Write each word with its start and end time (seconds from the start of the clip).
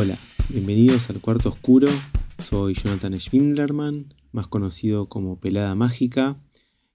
Hola, 0.00 0.16
bienvenidos 0.48 1.10
al 1.10 1.20
Cuarto 1.20 1.48
Oscuro. 1.48 1.88
Soy 2.38 2.74
Jonathan 2.74 3.18
Schwindlerman, 3.18 4.14
más 4.30 4.46
conocido 4.46 5.08
como 5.08 5.40
Pelada 5.40 5.74
Mágica, 5.74 6.38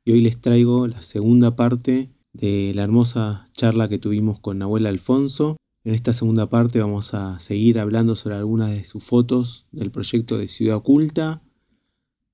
y 0.05 0.13
hoy 0.13 0.21
les 0.21 0.39
traigo 0.39 0.87
la 0.87 1.01
segunda 1.01 1.57
parte 1.57 2.13
de 2.31 2.71
la 2.73 2.83
hermosa 2.83 3.43
charla 3.51 3.89
que 3.89 3.97
tuvimos 3.97 4.39
con 4.39 4.61
Abuela 4.61 4.87
Alfonso. 4.87 5.57
En 5.83 5.93
esta 5.93 6.13
segunda 6.13 6.47
parte 6.47 6.79
vamos 6.79 7.13
a 7.13 7.41
seguir 7.41 7.77
hablando 7.77 8.15
sobre 8.15 8.35
algunas 8.37 8.71
de 8.73 8.85
sus 8.85 9.03
fotos 9.03 9.65
del 9.73 9.91
proyecto 9.91 10.37
de 10.37 10.47
Ciudad 10.47 10.77
Oculta, 10.77 11.43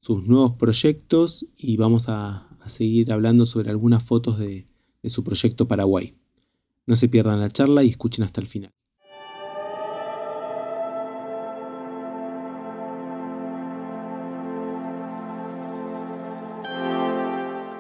sus 0.02 0.28
nuevos 0.28 0.54
proyectos 0.54 1.48
y 1.58 1.78
vamos 1.78 2.10
a, 2.10 2.46
seguir 2.68 3.12
hablando 3.12 3.48
sobre 3.48 3.72
algunas 3.72 4.04
fotos 4.04 4.38
de, 4.38 4.68
de 5.02 5.10
su 5.10 5.24
proyecto 5.24 5.68
Paraguay. 5.68 6.14
No 6.86 6.96
se 6.96 7.10
pierdan 7.10 7.40
la 7.40 7.50
charla 7.50 7.84
y 7.84 7.90
escuchen 7.90 8.24
hasta 8.24 8.40
el 8.40 8.46
final. 8.46 8.72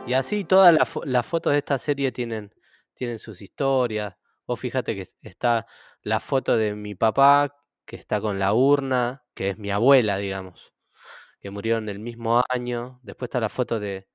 Y 0.09 0.13
así 0.13 0.43
todas 0.45 0.73
las, 0.73 0.87
fo- 0.89 1.05
las 1.05 1.25
fotos 1.25 1.53
de 1.53 1.59
esta 1.59 1.77
serie 1.77 2.11
tienen, 2.11 2.53
tienen 2.95 3.19
sus 3.19 3.41
historias. 3.41 4.15
Vos 4.47 4.59
fíjate 4.59 4.95
que 4.95 5.07
está 5.21 5.67
la 6.01 6.19
foto 6.19 6.57
de 6.57 6.75
mi 6.75 6.95
papá, 6.95 7.55
que 7.85 7.95
está 7.95 8.21
con 8.21 8.39
la 8.39 8.53
urna, 8.53 9.25
que 9.35 9.49
es 9.49 9.57
mi 9.57 9.71
abuela, 9.71 10.17
digamos, 10.17 10.73
que 11.41 11.51
murió 11.51 11.77
en 11.77 11.89
el 11.89 11.99
mismo 11.99 12.43
año. 12.49 12.99
Después 13.03 13.27
está 13.29 13.39
la 13.41 13.49
foto 13.49 13.79
de, 13.79 14.09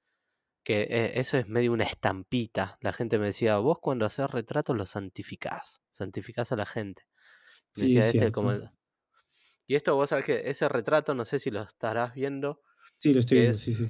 que 0.64 0.82
eh, 0.82 1.12
eso 1.20 1.38
es 1.38 1.48
medio 1.48 1.72
una 1.72 1.84
estampita. 1.84 2.78
La 2.82 2.92
gente 2.92 3.18
me 3.18 3.26
decía, 3.26 3.58
vos 3.58 3.78
cuando 3.80 4.06
haces 4.06 4.30
retratos 4.30 4.76
los 4.76 4.90
santificás, 4.90 5.82
santificás 5.90 6.52
a 6.52 6.56
la 6.56 6.66
gente. 6.66 7.04
Me 7.76 7.84
Sí, 7.84 7.86
decía 7.86 8.08
es 8.10 8.10
este 8.10 8.32
como 8.32 8.52
el... 8.52 8.70
Y 9.66 9.76
esto 9.76 9.94
vos 9.96 10.10
sabés 10.10 10.24
que 10.26 10.50
ese 10.50 10.68
retrato, 10.68 11.14
no 11.14 11.24
sé 11.24 11.38
si 11.38 11.50
lo 11.50 11.62
estarás 11.62 12.14
viendo, 12.14 12.62
Sí, 12.98 13.12
lo 13.14 13.20
estoy 13.20 13.38
viendo, 13.38 13.56
es, 13.56 13.58
sí, 13.58 13.72
sí. 13.72 13.88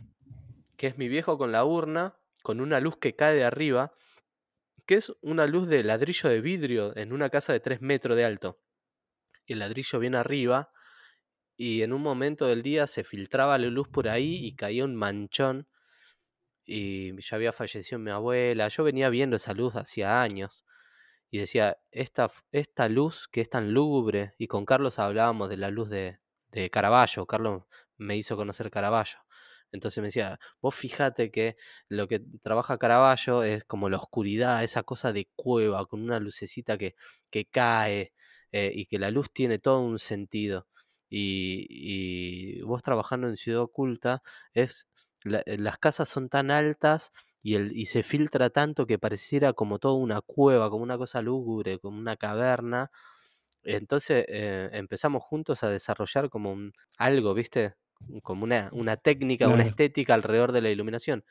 Que 0.77 0.87
es 0.87 0.99
mi 0.99 1.09
viejo 1.09 1.39
con 1.39 1.53
la 1.53 1.65
urna, 1.65 2.19
con 2.43 2.61
una 2.61 2.81
luz 2.81 2.97
que 2.99 3.15
cae 3.15 3.35
de 3.35 3.45
arriba, 3.45 3.95
que 4.87 4.97
es 4.97 5.13
una 5.23 5.47
luz 5.47 5.69
de 5.69 5.83
ladrillo 5.83 6.29
de 6.29 6.41
vidrio 6.41 6.97
en 6.97 7.13
una 7.13 7.31
casa 7.31 7.53
de 7.53 7.61
3 7.61 7.81
metros 7.81 8.17
de 8.17 8.25
alto. 8.25 8.61
Y 9.47 9.55
el 9.55 9.61
ladrillo 9.61 9.99
viene 9.99 10.19
arriba 10.19 10.73
y 11.57 11.83
en 11.83 11.93
un 11.93 12.03
momento 12.03 12.47
del 12.47 12.63
día 12.63 12.87
se 12.87 13.05
filtraba 13.05 13.59
la 13.59 13.69
luz 13.69 13.89
por 13.89 14.09
ahí 14.09 14.45
y 14.45 14.57
caía 14.57 14.85
un 14.85 14.97
manchón 14.97 15.69
y 16.67 17.21
ya 17.21 17.37
había 17.37 17.53
fallecido 17.53 17.99
mi 17.99 18.11
abuela. 18.11 18.69
Yo 18.69 18.85
venía 18.85 19.09
viendo 19.11 19.37
esa 19.37 19.55
luz 19.55 19.77
hacía 19.77 20.23
años 20.23 20.65
y 21.31 21.39
decía, 21.39 21.79
esta, 21.91 22.31
esta 22.53 22.89
luz 22.89 23.29
que 23.29 23.41
es 23.41 23.51
tan 23.51 23.73
lúgubre, 23.73 24.35
y 24.39 24.47
con 24.47 24.65
Carlos 24.65 24.99
hablábamos 24.99 25.49
de 25.49 25.57
la 25.57 25.71
luz 25.71 25.91
de, 25.91 26.21
de 26.53 26.71
Caravaggio, 26.71 27.27
Carlos 27.27 27.65
me 27.97 28.17
hizo 28.17 28.37
conocer 28.37 28.71
Caravaggio. 28.71 29.24
Entonces 29.75 30.01
me 30.03 30.09
decía, 30.09 30.39
vos 30.63 30.75
fíjate 30.75 31.31
que 31.31 31.57
lo 31.89 32.09
que 32.09 32.21
trabaja 32.43 32.79
Caravaggio 32.79 33.43
es 33.43 33.65
como 33.65 33.89
la 33.91 33.99
oscuridad, 33.99 34.65
esa 34.65 34.83
cosa 34.85 35.13
de 35.13 35.29
cueva, 35.37 35.87
con 35.87 36.03
una 36.03 36.21
lucecita 36.21 36.79
que, 36.79 36.95
que 37.31 37.45
cae 37.47 38.13
eh, 38.53 38.71
y 38.75 38.87
que 38.87 38.99
la 38.99 39.11
luz 39.11 39.29
tiene 39.33 39.59
todo 39.59 39.81
un 39.81 39.99
sentido. 39.99 40.67
Y, 41.11 41.67
y 41.71 42.63
vos 42.63 42.83
trabajando 42.83 43.29
en 43.29 43.37
Ciudad 43.37 43.63
Oculta, 43.63 44.23
es, 44.55 44.89
la- 45.25 45.43
eh, 45.47 45.59
las 45.59 45.79
casas 45.79 46.09
son 46.09 46.29
tan 46.29 46.51
altas 46.51 47.13
y, 47.43 47.55
el, 47.57 47.73
y 47.77 47.87
se 47.87 48.03
filtra 48.03 48.51
tanto 48.51 48.87
que 48.87 48.99
pareciera 48.99 49.53
como 49.53 49.79
toda 49.79 49.95
una 49.95 50.21
cueva, 50.23 50.71
como 50.71 50.83
una 50.85 50.99
cosa 50.99 51.21
lúgubre, 51.23 51.79
como 51.79 51.99
una 51.99 52.17
caverna. 52.17 52.91
Entonces 53.65 54.25
eh, 54.29 54.69
empezamos 54.73 55.23
juntos 55.25 55.63
a 55.65 55.71
desarrollar 55.71 56.31
como 56.31 56.53
un, 56.53 56.73
algo, 56.99 57.35
¿viste? 57.35 57.75
Como 58.23 58.45
una, 58.45 58.71
una 58.73 58.97
técnica, 58.97 59.49
una 59.51 59.65
estética 59.65 60.15
alrededor 60.15 60.53
de 60.53 60.63
la 60.63 60.71
iluminación. 60.71 61.25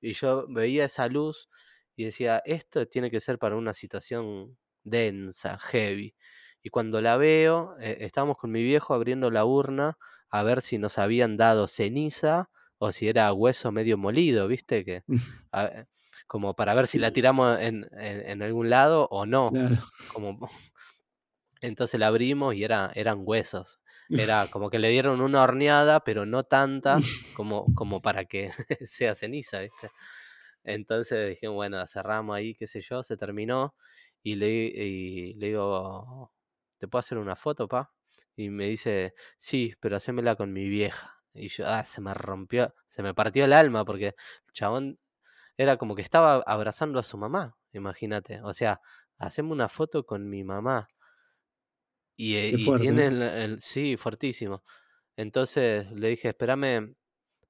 Y 0.00 0.12
yo 0.14 0.46
veía 0.48 0.84
esa 0.86 1.08
luz 1.08 1.48
y 1.96 2.04
decía, 2.04 2.42
esto 2.44 2.86
tiene 2.88 3.10
que 3.10 3.20
ser 3.20 3.38
para 3.38 3.56
una 3.56 3.74
situación 3.74 4.58
densa, 4.84 5.58
heavy. 5.58 6.16
Y 6.62 6.70
cuando 6.70 7.00
la 7.00 7.16
veo, 7.16 7.76
eh, 7.80 7.98
estábamos 8.00 8.36
con 8.38 8.50
mi 8.52 8.62
viejo 8.62 8.94
abriendo 8.94 9.30
la 9.30 9.44
urna 9.44 9.98
a 10.30 10.42
ver 10.42 10.62
si 10.62 10.78
nos 10.78 10.98
habían 10.98 11.36
dado 11.36 11.68
ceniza 11.68 12.50
o 12.78 12.92
si 12.92 13.08
era 13.08 13.32
hueso 13.32 13.72
medio 13.72 13.98
molido, 13.98 14.48
¿viste? 14.48 14.84
Que, 14.84 15.04
a 15.52 15.86
como 16.26 16.54
para 16.54 16.74
ver 16.74 16.86
si 16.88 16.98
la 16.98 17.10
tiramos 17.10 17.58
en, 17.60 17.88
en- 17.92 18.20
en 18.30 18.42
algún 18.42 18.70
lado 18.70 19.08
o 19.10 19.26
no. 19.26 19.58
claro. 19.58 19.82
Como, 20.06 20.38
entonces 21.60 21.98
la 22.00 22.08
abrimos 22.08 22.54
y 22.54 22.64
era, 22.64 22.90
eran 22.94 23.18
huesos. 23.24 23.80
Era 24.08 24.46
como 24.50 24.68
que 24.70 24.78
le 24.78 24.90
dieron 24.90 25.20
una 25.20 25.42
horneada, 25.42 26.00
pero 26.00 26.26
no 26.26 26.42
tanta 26.42 26.98
como, 27.36 27.66
como 27.74 28.02
para 28.02 28.24
que 28.24 28.50
sea 28.86 29.14
ceniza, 29.14 29.60
¿viste? 29.60 29.90
Entonces 30.64 31.30
dije, 31.30 31.48
bueno, 31.48 31.78
la 31.78 31.86
cerramos 31.86 32.36
ahí, 32.36 32.54
qué 32.54 32.66
sé 32.66 32.80
yo, 32.80 33.02
se 33.02 33.16
terminó. 33.16 33.74
Y 34.22 34.36
le, 34.36 34.48
y 34.48 35.34
le 35.34 35.48
digo, 35.48 36.32
¿te 36.78 36.88
puedo 36.88 37.00
hacer 37.00 37.18
una 37.18 37.36
foto, 37.36 37.68
pa? 37.68 37.92
Y 38.36 38.50
me 38.50 38.66
dice, 38.68 39.14
sí, 39.38 39.74
pero 39.80 39.96
hacémela 39.96 40.36
con 40.36 40.52
mi 40.52 40.68
vieja. 40.68 41.18
Y 41.34 41.48
yo, 41.48 41.66
ah, 41.66 41.84
se 41.84 42.00
me 42.00 42.14
rompió, 42.14 42.74
se 42.88 43.02
me 43.02 43.14
partió 43.14 43.44
el 43.44 43.52
alma 43.52 43.84
porque 43.84 44.08
el 44.08 44.52
chabón 44.52 44.98
era 45.56 45.76
como 45.76 45.94
que 45.94 46.02
estaba 46.02 46.42
abrazando 46.46 46.98
a 47.00 47.02
su 47.02 47.18
mamá, 47.18 47.56
imagínate. 47.72 48.40
O 48.42 48.54
sea, 48.54 48.80
hacemos 49.18 49.52
una 49.52 49.68
foto 49.68 50.04
con 50.04 50.28
mi 50.28 50.44
mamá. 50.44 50.86
Y, 52.16 52.36
eh, 52.36 52.50
Qué 52.50 52.56
y 52.56 52.72
fuerte, 52.72 52.74
tiene 52.74 53.06
¿eh? 53.06 53.08
el, 53.08 53.22
el- 53.22 53.60
sí, 53.60 53.96
fuertísimo. 53.96 54.62
Entonces 55.16 55.90
le 55.92 56.08
dije, 56.10 56.28
espérame, 56.30 56.96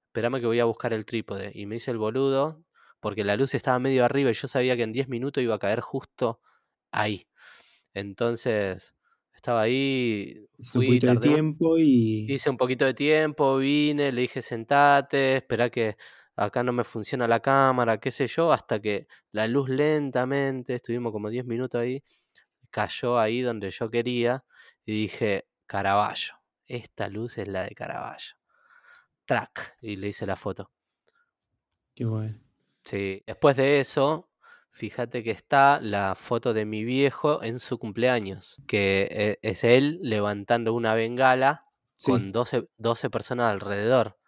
espérame 0.09 0.41
que 0.41 0.47
voy 0.47 0.61
a 0.61 0.67
buscar 0.67 0.93
el 0.95 1.05
trípode. 1.07 1.53
Y 1.55 1.67
me 1.67 1.77
hice 1.77 1.91
el 1.93 1.99
boludo, 1.99 2.65
porque 3.01 3.25
la 3.25 3.37
luz 3.37 3.55
estaba 3.55 3.79
medio 3.81 4.05
arriba 4.05 4.31
y 4.31 4.35
yo 4.35 4.49
sabía 4.49 4.77
que 4.77 4.83
en 4.85 4.93
10 4.93 5.09
minutos 5.09 5.43
iba 5.45 5.57
a 5.57 5.59
caer 5.61 5.81
justo 5.83 6.41
ahí. 6.93 7.29
Entonces, 7.95 8.95
estaba 9.35 9.63
ahí, 9.63 10.47
un 10.75 10.83
fui, 10.83 10.85
poquito 10.85 11.07
de 11.09 11.17
tardé 11.17 11.29
un- 11.31 11.39
tiempo 11.39 11.79
y. 11.79 11.93
hice 12.27 12.51
un 12.51 12.57
poquito 12.57 12.85
de 12.85 12.95
tiempo, 12.95 13.57
vine, 13.59 14.13
le 14.13 14.23
dije, 14.23 14.43
sentate, 14.43 15.37
espera 15.39 15.71
que 15.71 15.97
acá 16.37 16.63
no 16.63 16.73
me 16.73 16.85
funciona 16.85 17.29
la 17.29 17.41
cámara, 17.41 17.99
qué 18.01 18.11
sé 18.11 18.27
yo, 18.29 18.53
hasta 18.53 18.81
que 18.81 19.07
la 19.33 19.47
luz 19.49 19.69
lentamente, 19.69 20.75
estuvimos 20.77 21.13
como 21.13 21.29
10 21.31 21.45
minutos 21.47 21.81
ahí, 21.81 22.03
cayó 22.71 23.19
ahí 23.19 23.43
donde 23.43 23.71
yo 23.71 23.91
quería 23.91 24.45
y 24.87 24.93
dije, 24.93 25.49
Caravaggio, 25.67 26.35
esta 26.67 27.09
luz 27.09 27.39
es 27.39 27.49
la 27.49 27.65
de 27.65 27.75
Caravaggio. 27.75 28.37
Track, 29.27 29.79
y 29.83 29.97
le 29.97 30.09
hice 30.09 30.27
la 30.27 30.37
foto. 30.37 30.73
Qué 31.95 32.05
bueno. 32.05 32.39
Sí, 32.85 33.23
después 33.27 33.57
de 33.57 33.81
eso, 33.81 34.29
fíjate 34.73 35.23
que 35.23 35.31
está 35.31 35.81
la 35.81 36.15
foto 36.15 36.53
de 36.53 36.65
mi 36.65 36.85
viejo 36.85 37.43
en 37.43 37.61
su 37.61 37.79
cumpleaños, 37.79 38.61
que 38.67 39.09
e- 39.11 39.49
es 39.49 39.65
él 39.65 39.99
levantando 40.03 40.75
una 40.75 40.95
bengala 40.95 41.67
con 42.01 42.33
Sí, 42.33 42.33
12, 42.33 42.69
12 42.79 43.09
personas 43.11 43.53
alrededor. 43.53 44.19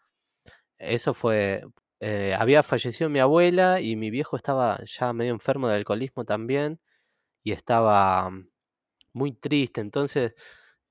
Eso 0.78 1.14
fue, 1.14 1.64
eh, 2.00 2.36
había 2.38 2.62
fallecido 2.62 3.10
mi 3.10 3.20
abuela 3.20 3.80
y 3.80 3.96
mi 3.96 4.10
viejo 4.10 4.36
estaba 4.36 4.80
ya 4.84 5.12
medio 5.12 5.32
enfermo 5.32 5.68
de 5.68 5.76
alcoholismo 5.76 6.24
también 6.24 6.80
y 7.44 7.52
estaba 7.52 8.30
muy 9.14 9.32
triste. 9.34 9.80
Entonces, 9.82 10.34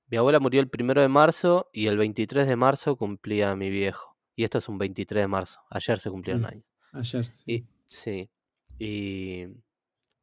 mi 0.07 0.17
abuela 0.17 0.39
murió 0.41 0.61
el 0.61 0.69
primero 0.69 1.01
de 1.01 1.09
marzo 1.09 1.69
y 1.73 1.87
el 1.87 1.97
23 1.97 2.47
de 2.47 2.55
marzo 2.57 2.97
cumplía 2.97 3.55
mi 3.55 3.69
viejo. 3.71 4.17
Y 4.35 4.43
esto 4.45 4.59
es 4.59 4.69
un 4.69 4.77
23 4.79 5.23
de 5.25 5.27
marzo, 5.29 5.61
ayer 5.71 5.99
se 5.99 6.11
cumplió 6.11 6.37
un 6.37 6.45
mm, 6.45 6.47
año. 6.47 6.63
ayer, 6.93 7.25
Y 7.45 7.65
sí. 7.65 7.67
sí, 7.89 8.31
y 8.79 9.47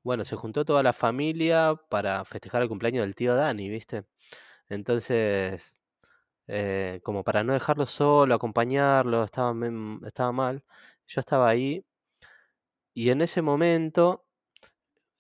bueno, 0.05 0.25
se 0.25 0.37
juntó 0.37 0.65
toda 0.65 0.83
la 0.83 0.93
familia 0.95 1.77
para 1.91 2.25
festejar 2.25 2.63
el 2.63 2.69
cumpleaños 2.69 3.05
del 3.05 3.15
tío 3.17 3.35
Dani, 3.37 3.69
¿viste? 3.71 4.07
Entonces, 4.69 5.79
eh, 6.49 7.01
como 7.05 7.25
para 7.25 7.45
no 7.45 7.53
dejarlo 7.55 7.87
solo, 7.87 8.35
acompañarlo, 8.37 9.25
estaba, 9.25 9.55
mem- 9.55 10.07
estaba 10.07 10.33
mal, 10.33 10.65
yo 11.07 11.21
estaba 11.21 11.49
ahí 11.51 11.85
y 12.95 13.11
en 13.11 13.23
ese 13.23 13.43
momento, 13.43 14.27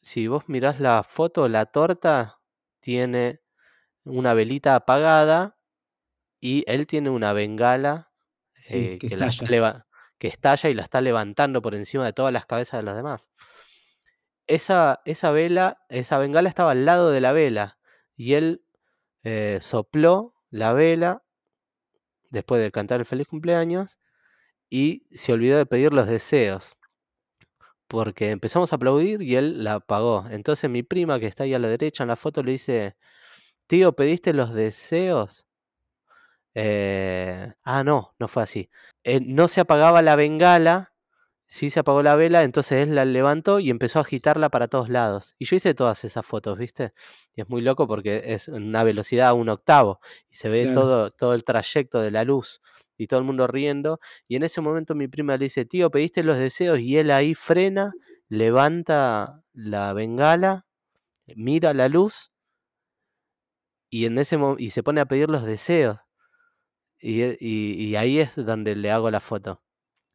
si 0.02 0.28
vos 0.28 0.48
mirás 0.48 0.80
la 0.80 1.02
foto, 1.04 1.48
la 1.48 1.66
torta 1.66 2.39
tiene 2.80 3.40
una 4.04 4.34
velita 4.34 4.74
apagada 4.76 5.58
y 6.40 6.64
él 6.66 6.86
tiene 6.86 7.10
una 7.10 7.32
bengala 7.32 8.12
Sí, 8.62 8.76
eh, 8.78 8.98
estalla. 9.02 9.86
que 10.18 10.28
estalla 10.28 10.68
y 10.70 10.74
la 10.74 10.82
está 10.82 11.00
levantando 11.00 11.62
por 11.62 11.74
encima 11.74 12.04
de 12.04 12.12
todas 12.12 12.32
las 12.32 12.46
cabezas 12.46 12.80
de 12.80 12.84
los 12.84 12.94
demás. 12.96 13.30
esa, 14.46 15.00
esa 15.04 15.30
vela, 15.30 15.78
esa 15.88 16.18
bengala 16.18 16.48
estaba 16.48 16.72
al 16.72 16.84
lado 16.84 17.10
de 17.10 17.20
la 17.20 17.32
vela 17.32 17.78
y 18.16 18.34
él 18.34 18.64
eh, 19.24 19.58
sopló 19.60 20.34
la 20.50 20.72
vela 20.72 21.22
después 22.30 22.60
de 22.60 22.70
cantar 22.70 23.00
el 23.00 23.06
feliz 23.06 23.26
cumpleaños 23.28 23.98
y 24.70 25.06
se 25.16 25.32
olvidó 25.32 25.58
de 25.58 25.66
pedir 25.66 25.92
los 25.92 26.06
deseos 26.06 26.76
porque 27.90 28.30
empezamos 28.30 28.72
a 28.72 28.76
aplaudir 28.76 29.20
y 29.20 29.34
él 29.34 29.64
la 29.64 29.74
apagó. 29.74 30.24
Entonces 30.30 30.70
mi 30.70 30.84
prima 30.84 31.18
que 31.18 31.26
está 31.26 31.42
ahí 31.42 31.54
a 31.54 31.58
la 31.58 31.66
derecha 31.68 32.04
en 32.04 32.08
la 32.08 32.16
foto 32.16 32.42
le 32.44 32.52
dice, 32.52 32.96
tío, 33.66 33.94
¿pediste 33.94 34.32
los 34.32 34.54
deseos? 34.54 35.46
Eh, 36.54 37.52
ah, 37.64 37.82
no, 37.82 38.14
no 38.20 38.28
fue 38.28 38.44
así. 38.44 38.70
Eh, 39.02 39.20
no 39.20 39.48
se 39.48 39.60
apagaba 39.60 40.02
la 40.02 40.14
bengala, 40.14 40.94
sí 41.46 41.70
se 41.70 41.80
apagó 41.80 42.04
la 42.04 42.14
vela, 42.14 42.44
entonces 42.44 42.86
él 42.86 42.94
la 42.94 43.04
levantó 43.04 43.58
y 43.58 43.70
empezó 43.70 43.98
a 43.98 44.02
agitarla 44.02 44.50
para 44.50 44.68
todos 44.68 44.88
lados. 44.88 45.34
Y 45.36 45.46
yo 45.46 45.56
hice 45.56 45.74
todas 45.74 46.04
esas 46.04 46.24
fotos, 46.24 46.58
¿viste? 46.58 46.92
Y 47.34 47.40
es 47.40 47.48
muy 47.48 47.60
loco 47.60 47.88
porque 47.88 48.22
es 48.26 48.46
una 48.46 48.84
velocidad 48.84 49.30
a 49.30 49.34
un 49.34 49.48
octavo 49.48 49.98
y 50.28 50.36
se 50.36 50.48
ve 50.48 50.72
todo, 50.72 51.10
todo 51.10 51.34
el 51.34 51.42
trayecto 51.42 52.00
de 52.00 52.12
la 52.12 52.22
luz 52.22 52.60
y 53.00 53.06
todo 53.06 53.20
el 53.20 53.24
mundo 53.24 53.46
riendo. 53.46 53.98
Y 54.28 54.36
en 54.36 54.42
ese 54.42 54.60
momento 54.60 54.94
mi 54.94 55.08
prima 55.08 55.38
le 55.38 55.46
dice, 55.46 55.64
tío, 55.64 55.90
pediste 55.90 56.22
los 56.22 56.36
deseos 56.36 56.80
y 56.80 56.98
él 56.98 57.10
ahí 57.10 57.34
frena, 57.34 57.92
levanta 58.28 59.42
la 59.54 59.94
bengala, 59.94 60.66
mira 61.34 61.72
la 61.72 61.88
luz 61.88 62.30
y, 63.88 64.04
en 64.04 64.18
ese 64.18 64.38
y 64.58 64.70
se 64.70 64.82
pone 64.82 65.00
a 65.00 65.06
pedir 65.06 65.30
los 65.30 65.44
deseos. 65.44 65.98
Y, 67.00 67.22
y, 67.40 67.96
ahí 67.96 68.18
es 68.18 68.36
donde 68.36 68.76
le 68.76 68.90
hago 68.90 69.10
la 69.10 69.20
foto. 69.20 69.62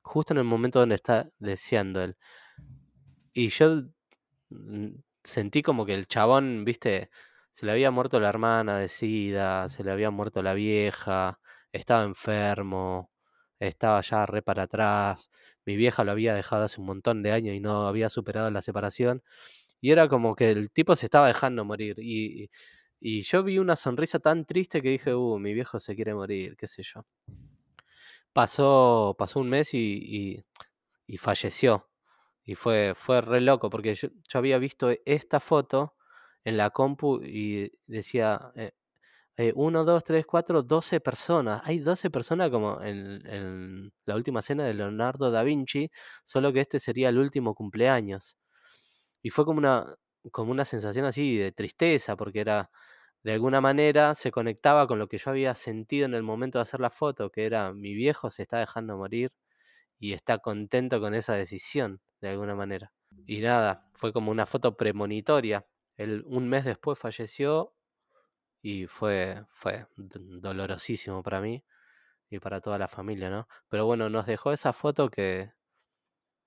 Justo 0.04 0.34
en 0.34 0.38
el 0.38 0.44
momento 0.46 0.80
donde 0.80 0.94
está 0.96 1.28
deseando 1.40 2.04
él. 2.04 2.16
Y 3.34 3.50
yo 3.50 3.82
mm, 4.50 4.90
sentí 5.24 5.64
como 5.64 5.88
que 5.88 5.96
el 5.96 6.06
chabón, 6.08 6.66
viste, 6.66 7.10
se 7.52 7.66
le 7.66 7.72
había 7.72 7.90
muerto 7.90 8.20
la 8.20 8.30
hermana 8.30 8.78
de 8.78 8.90
Sida, 8.90 9.70
se 9.70 9.84
le 9.84 9.92
había 9.92 10.12
muerto 10.12 10.44
la 10.44 10.54
vieja, 10.54 11.40
estaba 11.76 12.04
enfermo, 12.04 13.12
estaba 13.60 14.02
ya 14.02 14.26
re 14.26 14.42
para 14.42 14.64
atrás. 14.64 15.30
Mi 15.66 15.76
vieja 15.76 16.04
lo 16.04 16.12
había 16.12 16.34
dejado 16.36 16.66
hace 16.66 16.80
un 16.82 16.88
montón 16.88 17.24
de 17.24 17.32
años 17.32 17.56
y 17.56 17.60
no 17.60 17.88
había 17.88 18.10
superado 18.10 18.50
la 18.52 18.62
separación. 18.62 19.24
Y 19.82 19.92
era 19.92 20.08
como 20.08 20.36
que 20.36 20.52
el 20.52 20.72
tipo 20.72 20.96
se 20.96 21.08
estaba 21.08 21.28
dejando 21.28 21.66
morir. 21.66 21.98
Y, 22.00 22.50
y 23.00 23.22
yo 23.24 23.44
vi 23.44 23.60
una 23.60 23.76
sonrisa 23.76 24.20
tan 24.20 24.46
triste 24.46 24.82
que 24.82 24.90
dije, 24.90 25.14
uh, 25.16 25.40
mi 25.40 25.54
viejo 25.54 25.80
se 25.80 25.96
quiere 25.96 26.14
morir, 26.14 26.56
qué 26.58 26.68
sé 26.68 26.84
yo. 26.84 27.06
Pasó, 28.34 29.16
pasó 29.18 29.40
un 29.40 29.50
mes 29.50 29.74
y, 29.74 30.44
y, 31.08 31.18
falleció. 31.18 31.90
Y 32.44 32.56
fue, 32.56 32.94
fue 32.96 33.22
re 33.22 33.42
loco, 33.42 33.70
porque 33.70 33.96
yo, 33.96 34.10
había 34.34 34.58
visto 34.60 34.92
esta 35.06 35.40
foto 35.40 35.96
en 36.44 36.58
la 36.58 36.70
compu 36.72 37.22
y 37.24 37.72
decía, 37.88 38.52
eh, 38.56 38.74
eh, 39.38 39.52
1, 39.56 39.84
2, 39.84 40.04
3, 40.04 40.26
4, 40.26 40.64
12 40.64 41.00
personas. 41.02 41.62
Hay 41.66 41.80
12 41.80 42.10
personas 42.10 42.50
como 42.50 42.82
en, 42.82 43.22
en, 43.28 43.94
la 44.06 44.16
última 44.16 44.42
cena 44.42 44.64
de 44.66 44.74
Leonardo 44.74 45.32
da 45.32 45.44
Vinci, 45.44 45.92
solo 46.24 46.54
que 46.54 46.62
este 46.62 46.80
sería 46.80 47.10
el 47.10 47.18
último 47.18 47.54
cumpleaños. 47.54 48.38
Y 49.22 49.32
fue 49.32 49.46
como 49.46 49.60
una, 49.60 49.96
como 50.32 50.52
una 50.52 50.66
sensación 50.66 51.06
así 51.06 51.38
de 51.38 51.52
tristeza, 51.52 52.16
porque 52.18 52.42
era, 52.42 52.72
de 53.24 53.34
alguna 53.34 53.62
manera, 53.62 54.16
se 54.16 54.32
conectaba 54.32 54.88
con 54.88 55.00
lo 55.00 55.08
que 55.08 55.18
yo 55.18 55.32
había 55.32 55.56
sentido 55.56 56.06
en 56.06 56.16
el 56.16 56.24
momento 56.24 56.60
de 56.60 56.64
hacer 56.64 56.80
la 56.82 56.92
foto, 56.92 57.32
que 57.32 57.46
era 57.46 57.74
mi 57.74 57.94
viejo 57.94 58.32
se 58.32 58.44
está 58.44 58.60
dejando 58.60 58.98
morir 58.98 59.32
y 60.00 60.14
está 60.14 60.40
contento 60.40 61.02
con 61.02 61.16
esa 61.16 61.36
decisión, 61.36 62.02
de 62.22 62.30
alguna 62.30 62.56
manera. 62.56 62.94
Y 63.28 63.42
nada, 63.42 63.90
fue 63.94 64.14
como 64.14 64.32
una 64.32 64.46
foto 64.46 64.78
premonitoria. 64.78 65.68
Él 65.98 66.24
un 66.28 66.50
mes 66.50 66.66
después 66.66 67.00
falleció 67.00 67.75
y 68.66 68.88
fue, 68.88 69.44
fue 69.52 69.86
dolorosísimo 69.96 71.22
para 71.22 71.40
mí 71.40 71.64
y 72.32 72.40
para 72.40 72.62
toda 72.62 72.80
la 72.80 72.88
familia, 72.88 73.30
¿no? 73.30 73.48
Pero 73.70 73.86
bueno, 73.86 74.10
nos 74.10 74.26
dejó 74.26 74.54
esa 74.54 74.74
foto 74.74 75.12
que, 75.12 75.52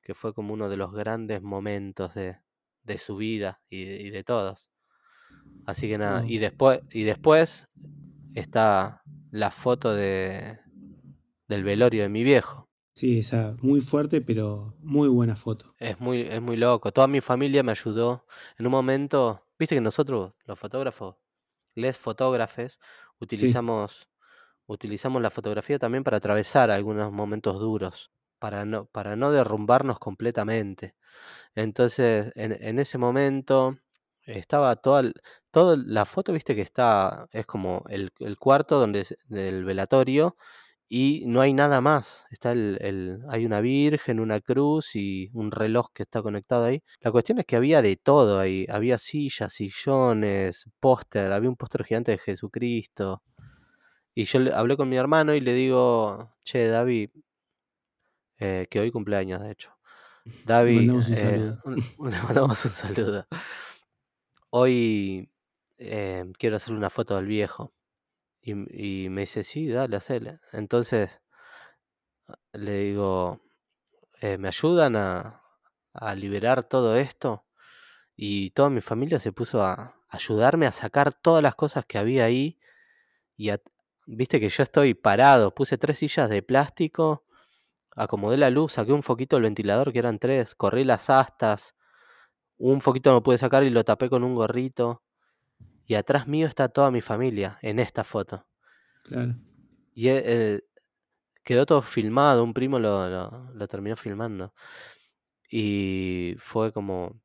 que 0.03 0.15
fue 0.15 0.35
como 0.35 0.53
uno 0.53 0.69
de 0.69 0.76
los 0.76 0.93
grandes 0.93 1.43
momentos 1.43 2.15
de, 2.15 2.38
de 2.82 2.99
su 2.99 3.15
vida 3.15 3.62
y 3.70 4.11
de, 4.11 4.25
todos. 4.25 4.69
Así 5.65 5.87
que 5.87 5.97
nada, 5.97 6.25
y 6.26 6.38
después, 6.38 6.81
y 6.91 7.05
después 7.05 7.69
está 8.35 9.05
la 9.31 9.53
foto 9.53 9.94
de, 9.94 10.59
del 11.47 11.62
velorio 11.62 12.03
de 12.03 12.09
mi 12.09 12.25
viejo. 12.25 12.69
Sí, 12.94 13.20
esa 13.20 13.56
muy 13.62 13.81
fuerte, 13.81 14.23
pero 14.23 14.75
muy 14.81 15.09
buena 15.09 15.37
foto. 15.37 15.76
Es 15.79 16.00
muy, 16.00 16.23
es 16.23 16.43
muy 16.43 16.56
loco. 16.56 16.91
Toda 16.91 17.06
mi 17.06 17.20
familia 17.20 17.62
me 17.62 17.70
ayudó. 17.70 18.26
En 18.59 18.67
un 18.67 18.73
momento, 18.73 19.47
viste 19.56 19.76
que 19.76 19.81
nosotros, 19.81 20.32
los 20.47 20.59
fotógrafos, 20.59 21.15
les 21.75 21.97
fotógrafes, 21.97 22.79
utilizamos, 23.20 24.09
utilizamos 24.67 25.23
la 25.23 25.31
fotografía 25.31 25.79
también 25.79 26.05
para 26.05 26.19
atravesar 26.19 26.70
algunos 26.70 27.12
momentos 27.12 27.59
duros, 27.61 28.11
para 28.38 28.65
no, 28.65 28.87
para 28.87 29.17
no 29.17 29.32
derrumbarnos 29.32 29.99
completamente. 29.99 30.94
Entonces, 31.55 32.32
en, 32.37 32.79
ese 32.79 32.99
momento 32.99 33.79
estaba 34.23 34.76
toda, 34.76 35.11
toda 35.50 35.76
la 35.76 36.05
foto, 36.06 36.32
viste 36.32 36.55
que 36.55 36.62
está, 36.62 37.29
es 37.32 37.47
como 37.47 37.85
el, 37.88 38.12
cuarto 38.38 38.79
donde 38.79 39.06
del 39.29 39.65
velatorio 39.65 40.37
y 40.88 41.25
no 41.26 41.40
hay 41.40 41.52
nada 41.52 41.81
más. 41.81 42.26
Está 42.31 42.52
el, 42.52 43.23
hay 43.29 43.44
una 43.44 43.61
virgen, 43.61 44.20
una 44.20 44.40
cruz 44.40 44.96
y 44.96 45.31
un 45.35 45.50
reloj 45.50 45.90
que 45.93 46.05
está 46.05 46.23
conectado 46.23 46.64
ahí. 46.64 46.82
La 47.00 47.12
cuestión 47.12 47.38
es 47.38 47.46
que 47.46 47.56
había 47.56 47.82
de 47.82 47.96
todo 47.96 48.40
ahí. 48.40 48.67
Había 48.70 48.96
sillas, 48.99 49.52
sillones, 49.52 50.64
póster, 50.81 51.32
había 51.32 51.50
un 51.50 51.56
póster 51.56 51.85
gigante 51.85 52.12
de 52.12 52.19
Jesucristo. 52.19 53.23
Y 54.14 54.25
yo 54.25 54.40
hablé 54.55 54.76
con 54.76 54.88
mi 54.88 54.96
hermano 54.96 55.35
y 55.35 55.40
le 55.40 55.52
digo, 55.52 56.31
che, 56.43 56.69
David, 56.69 57.11
eh, 58.38 58.67
que 58.70 58.81
hoy 58.81 58.91
cumpleaños, 58.91 59.43
de 59.43 59.50
hecho. 59.50 59.70
David, 60.46 60.91
eh, 61.11 61.55
le 61.67 62.23
mandamos 62.23 62.64
un 62.64 62.70
saludo. 62.70 63.26
Hoy 64.50 65.31
eh, 65.76 66.25
quiero 66.38 66.56
hacerle 66.56 66.79
una 66.79 66.91
foto 66.91 67.17
del 67.17 67.26
viejo. 67.26 67.73
Y, 68.48 69.08
me 69.10 69.22
dice, 69.22 69.44
sí, 69.44 69.68
dale. 69.68 69.98
Entonces 70.52 71.20
le 72.52 72.78
digo, 72.80 73.40
eh, 74.20 74.38
¿me 74.38 74.48
ayudan 74.48 74.96
a, 74.96 75.42
a, 75.92 76.14
liberar 76.14 76.64
todo 76.64 76.96
esto? 76.96 77.46
Y 78.16 78.50
toda 78.50 78.70
mi 78.70 78.80
familia 78.80 79.20
se 79.20 79.32
puso 79.32 79.62
a 79.62 79.96
ayudarme 80.08 80.66
a 80.66 80.72
sacar 80.72 81.14
todas 81.14 81.42
las 81.42 81.54
cosas 81.54 81.84
que 81.86 81.98
había 81.98 82.24
ahí. 82.24 82.58
Y 83.36 83.50
viste 84.06 84.40
que 84.40 84.48
yo 84.48 84.62
estoy 84.62 84.94
parado, 84.94 85.54
puse 85.54 85.78
tres 85.78 85.98
sillas 85.98 86.28
de 86.30 86.42
plástico 86.42 87.24
acomodé 87.98 88.36
la 88.36 88.50
luz, 88.50 88.72
saqué 88.72 88.92
un 88.92 89.02
foquito 89.02 89.36
del 89.36 89.44
ventilador, 89.44 89.92
que 89.92 89.98
eran 89.98 90.18
tres, 90.18 90.54
corrí 90.54 90.84
las 90.84 91.10
astas, 91.10 91.74
un 92.56 92.80
foquito 92.80 93.12
no 93.12 93.22
pude 93.22 93.38
sacar 93.38 93.64
y 93.64 93.70
lo 93.70 93.84
tapé 93.84 94.08
con 94.08 94.24
un 94.24 94.34
gorrito. 94.34 95.02
Y 95.88 95.94
atrás 95.94 96.29
mío 96.29 96.46
está 96.46 96.69
toda 96.69 96.90
mi 96.90 97.00
familia 97.00 97.58
en 97.62 97.79
esta 97.79 98.05
foto. 98.05 98.46
Claro. 99.05 99.35
Y 99.94 100.08
eh, 100.08 100.60
quedó 101.43 101.65
todo 101.65 101.81
filmado, 101.81 102.44
un 102.44 102.53
primo 102.53 102.79
lo, 102.79 103.08
lo, 103.55 103.69
terminó 103.69 103.96
filmando. 103.96 104.53
Y 105.51 106.36
fue 106.39 106.74
como, 106.74 107.19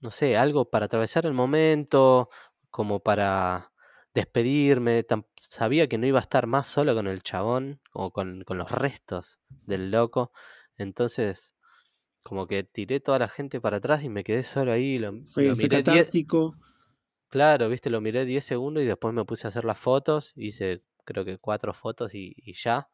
no 0.00 0.10
sé, 0.10 0.36
algo 0.36 0.68
para 0.68 0.84
atravesar 0.84 1.24
el 1.24 1.32
momento, 1.32 2.28
como 2.68 3.00
para 3.00 3.72
despedirme. 4.12 5.06
sabía 5.36 5.88
que 5.88 5.96
no 5.96 6.06
iba 6.06 6.18
a 6.18 6.22
estar 6.22 6.46
más 6.46 6.66
solo 6.66 6.94
con 6.94 7.06
el 7.06 7.22
chabón 7.22 7.80
o 7.94 8.12
con, 8.12 8.44
con 8.44 8.58
los 8.58 8.70
restos 8.70 9.40
del 9.48 9.90
loco. 9.90 10.30
Entonces, 10.76 11.54
como 12.22 12.46
que 12.46 12.64
tiré 12.64 13.00
toda 13.00 13.18
la 13.18 13.28
gente 13.28 13.62
para 13.62 13.78
atrás 13.78 14.04
y 14.04 14.10
me 14.10 14.24
quedé 14.24 14.44
solo 14.44 14.72
ahí. 14.72 14.98
Lo, 14.98 15.24
fue, 15.24 15.54
miré 15.54 15.82
Claro, 17.30 17.68
viste, 17.68 17.90
lo 17.90 18.00
miré 18.00 18.24
10 18.24 18.44
segundos 18.44 18.82
y 18.82 18.86
después 18.86 19.14
me 19.14 19.24
puse 19.24 19.46
a 19.46 19.50
hacer 19.50 19.64
las 19.64 19.78
fotos. 19.78 20.32
Hice 20.36 20.82
creo 21.04 21.24
que 21.24 21.38
cuatro 21.38 21.72
fotos 21.72 22.14
y, 22.14 22.34
ya. 22.54 22.88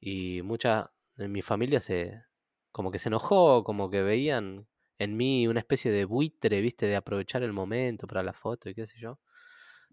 Y 0.00 0.42
mucha 0.42 0.92
de 1.16 1.28
mi 1.28 1.42
familia 1.42 1.80
se 1.80 2.22
como 2.72 2.92
que 2.92 2.98
se 2.98 3.08
enojó, 3.08 3.64
como 3.64 3.90
que 3.90 4.02
veían 4.02 4.68
en 4.98 5.16
mí 5.16 5.48
una 5.48 5.60
especie 5.60 5.90
de 5.90 6.04
buitre, 6.04 6.60
viste, 6.60 6.86
de 6.86 6.96
aprovechar 6.96 7.42
el 7.42 7.52
momento 7.52 8.06
para 8.06 8.22
la 8.22 8.32
foto 8.32 8.68
y 8.68 8.74
qué 8.74 8.86
sé 8.86 8.98
yo 9.00 9.18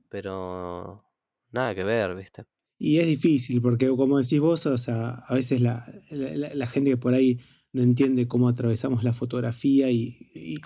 pero 0.10 1.04
nada 1.52 1.76
que 1.76 1.84
ver, 1.84 2.16
¿viste? 2.16 2.46
Y 2.78 3.00
es 3.00 3.08
difícil, 3.08 3.62
porque 3.62 3.88
como 3.88 4.18
decís 4.18 4.40
vos, 4.40 4.66
o 4.66 4.78
sea, 4.78 5.12
a 5.28 5.34
veces 5.34 5.62
la, 5.62 5.86
la, 6.10 6.68
gente 6.68 6.92
que 6.92 6.98
por 6.98 7.14
ahí 7.14 7.40
entiende 7.84 8.28
cómo 8.28 8.50
atravesamos 8.50 9.04
la 9.04 9.14
fotografía 9.14 9.92
y, 9.92 10.18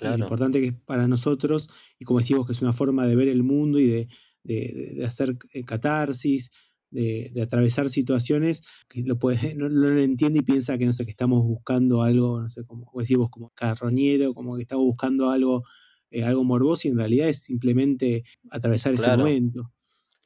lo 0.02 0.18
importante 0.18 0.60
que 0.60 0.68
es 0.68 0.74
para 0.74 1.08
nosotros, 1.08 1.70
y 1.98 2.06
como 2.06 2.20
decís 2.20 2.38
vos, 2.38 2.46
que 2.46 2.54
es 2.54 2.62
una 2.62 2.74
forma 2.74 3.06
de 3.06 3.16
ver 3.16 3.28
el 3.28 3.44
mundo 3.44 3.80
y 3.80 3.88
de, 3.88 4.08
de, 4.44 5.06
hacer 5.06 5.38
eh, 5.54 5.64
catarsis, 5.64 6.52
de, 6.92 7.32
atravesar 7.42 7.90
situaciones, 7.90 8.62
que 8.88 9.04
lo 9.04 9.20
puede, 9.20 9.40
no, 9.56 9.70
lo 9.70 9.98
entiende 9.98 10.40
y 10.40 10.44
piensa 10.44 10.78
que 10.78 10.86
no 10.86 10.94
sé, 10.94 11.06
que 11.06 11.12
estamos 11.12 11.44
buscando 11.44 12.02
algo, 12.02 12.42
no 12.42 12.50
sé, 12.50 12.64
como 12.66 12.86
decís 12.96 13.18
vos, 13.18 13.30
como 13.30 13.50
carroñero, 13.52 14.34
como 14.34 14.56
que 14.56 14.64
estamos 14.64 14.86
buscando 14.86 15.30
algo 15.30 15.64
eh, 16.12 16.24
algo 16.24 16.44
morboso 16.44 16.88
y 16.88 16.92
en 16.92 16.98
realidad 16.98 17.30
es 17.30 17.44
simplemente 17.44 18.24
atravesar 18.50 18.96
ese 18.96 19.16
momento. 19.16 19.72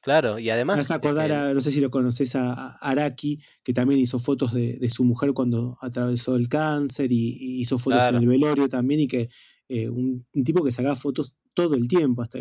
Claro, 0.04 0.38
y 0.38 0.50
además. 0.50 0.76
Me 0.76 0.82
vas 0.82 0.92
a 0.92 0.96
acordar, 0.96 1.32
a, 1.32 1.54
no 1.54 1.62
sé 1.62 1.72
si 1.72 1.80
lo 1.80 1.90
conoces, 1.90 2.36
a, 2.36 2.74
Araki, 2.82 3.42
que 3.64 3.74
también 3.74 4.02
hizo 4.02 4.20
fotos 4.20 4.54
de, 4.54 4.90
su 4.90 5.06
mujer 5.06 5.32
cuando 5.34 5.78
atravesó 5.82 6.36
el 6.36 6.50
cáncer 6.50 7.10
y, 7.14 7.62
hizo 7.62 7.78
fotos 7.78 8.04
en 8.10 8.16
el 8.16 8.28
velorio 8.28 8.68
también, 8.68 9.00
y 9.00 9.08
que 9.08 9.30
eh, 9.70 9.88
un, 9.88 10.26
tipo 10.44 10.62
que 10.62 10.74
sacaba 10.74 10.98
fotos 10.98 11.38
todo 11.54 11.76
el 11.76 11.88
tiempo, 11.88 12.22
hasta 12.22 12.38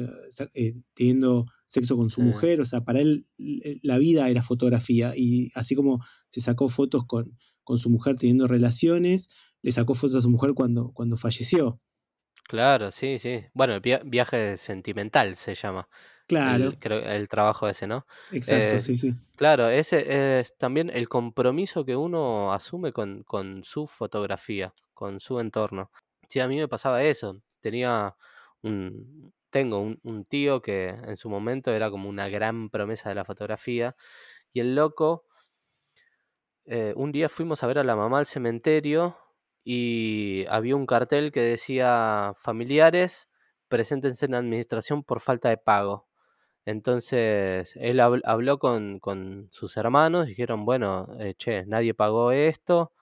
eh, 0.55 0.75
teniendo 0.93 1.47
sexo 1.65 1.97
con 1.97 2.11
su 2.11 2.21
mujer, 2.21 2.61
o 2.61 2.65
sea, 2.65 2.81
para 2.81 2.99
él 2.99 3.29
la 3.39 3.97
vida 3.99 4.29
era 4.29 4.43
fotografía 4.43 5.15
y 5.17 5.51
así 5.55 5.77
como 5.77 6.05
se 6.29 6.41
sacó 6.41 6.69
fotos 6.69 7.07
con, 7.07 7.39
con 7.63 7.79
su 7.79 7.91
mujer 7.91 8.17
teniendo 8.17 8.49
relaciones, 8.49 9.29
le 9.63 9.71
sacó 9.71 9.95
fotos 9.95 10.17
a 10.17 10.23
su 10.23 10.31
mujer 10.31 10.55
cuando, 10.55 10.91
cuando 10.93 11.17
falleció. 11.17 11.81
Claro, 12.49 12.91
sí, 12.91 13.21
sí. 13.21 13.45
Bueno, 13.55 13.75
el 13.75 13.81
viaje 14.05 14.57
sentimental 14.57 15.37
se 15.37 15.55
llama. 15.55 15.89
Claro. 16.27 16.65
El, 16.65 16.79
creo, 16.79 16.99
el 17.01 17.29
trabajo 17.29 17.69
ese, 17.69 17.87
¿no? 17.87 18.07
Exacto, 18.31 18.79
sí, 18.79 18.95
sí. 18.95 19.15
Claro, 19.37 19.69
ese 19.69 20.39
es 20.41 20.57
también 20.57 20.91
el 20.91 21.09
compromiso 21.09 21.85
que 21.85 21.97
uno 21.97 22.53
asume 22.53 22.93
con, 22.93 23.23
con 23.25 23.65
su 23.65 23.87
fotografía, 23.87 24.75
con 24.95 25.21
su 25.21 25.41
entorno. 25.41 25.91
Sí, 26.29 26.41
a 26.41 26.49
mí 26.49 26.59
me 26.59 26.69
pasaba 26.69 27.03
eso. 27.03 27.43
Tenía 27.61 28.17
un, 28.63 29.33
tengo 29.51 29.81
un, 29.81 30.25
tío 30.25 30.63
que 30.63 30.89
en 30.89 31.17
su 31.17 31.29
momento 31.29 31.73
era 31.73 31.91
como 31.91 32.09
una 32.09 32.29
gran 32.29 32.71
promesa 32.71 33.09
de 33.09 33.17
la 33.17 33.25
fotografía. 33.25 33.97
Y 34.53 34.61
el 34.61 34.75
loco, 34.75 35.27
eh, 36.67 36.95
un 36.97 37.13
día 37.13 37.29
fuimos 37.29 37.63
a 37.63 37.67
ver 37.67 37.79
a 37.79 37.85
la 37.85 37.97
mamá 37.97 38.19
al 38.19 38.27
cementerio 38.27 39.17
y 39.65 40.45
había 40.49 40.77
un 40.77 40.87
cartel 40.87 41.33
que 41.33 41.41
decía 41.41 42.35
familiares, 42.39 43.29
preséntense 43.69 44.27
en 44.27 44.35
administración 44.35 45.05
por 45.05 45.21
falta 45.21 45.49
de 45.49 45.57
pago. 45.59 46.09
Entonces 46.65 47.75
él 47.77 48.01
habló 48.01 48.59
con, 48.59 49.01
con 49.01 49.49
sus 49.51 49.77
hermanos, 49.77 50.27
dijeron, 50.27 50.65
bueno, 50.65 51.09
eh, 51.19 51.35
che, 51.37 51.65
nadie 51.67 51.95
pagó 51.95 52.31
esto, 52.33 52.93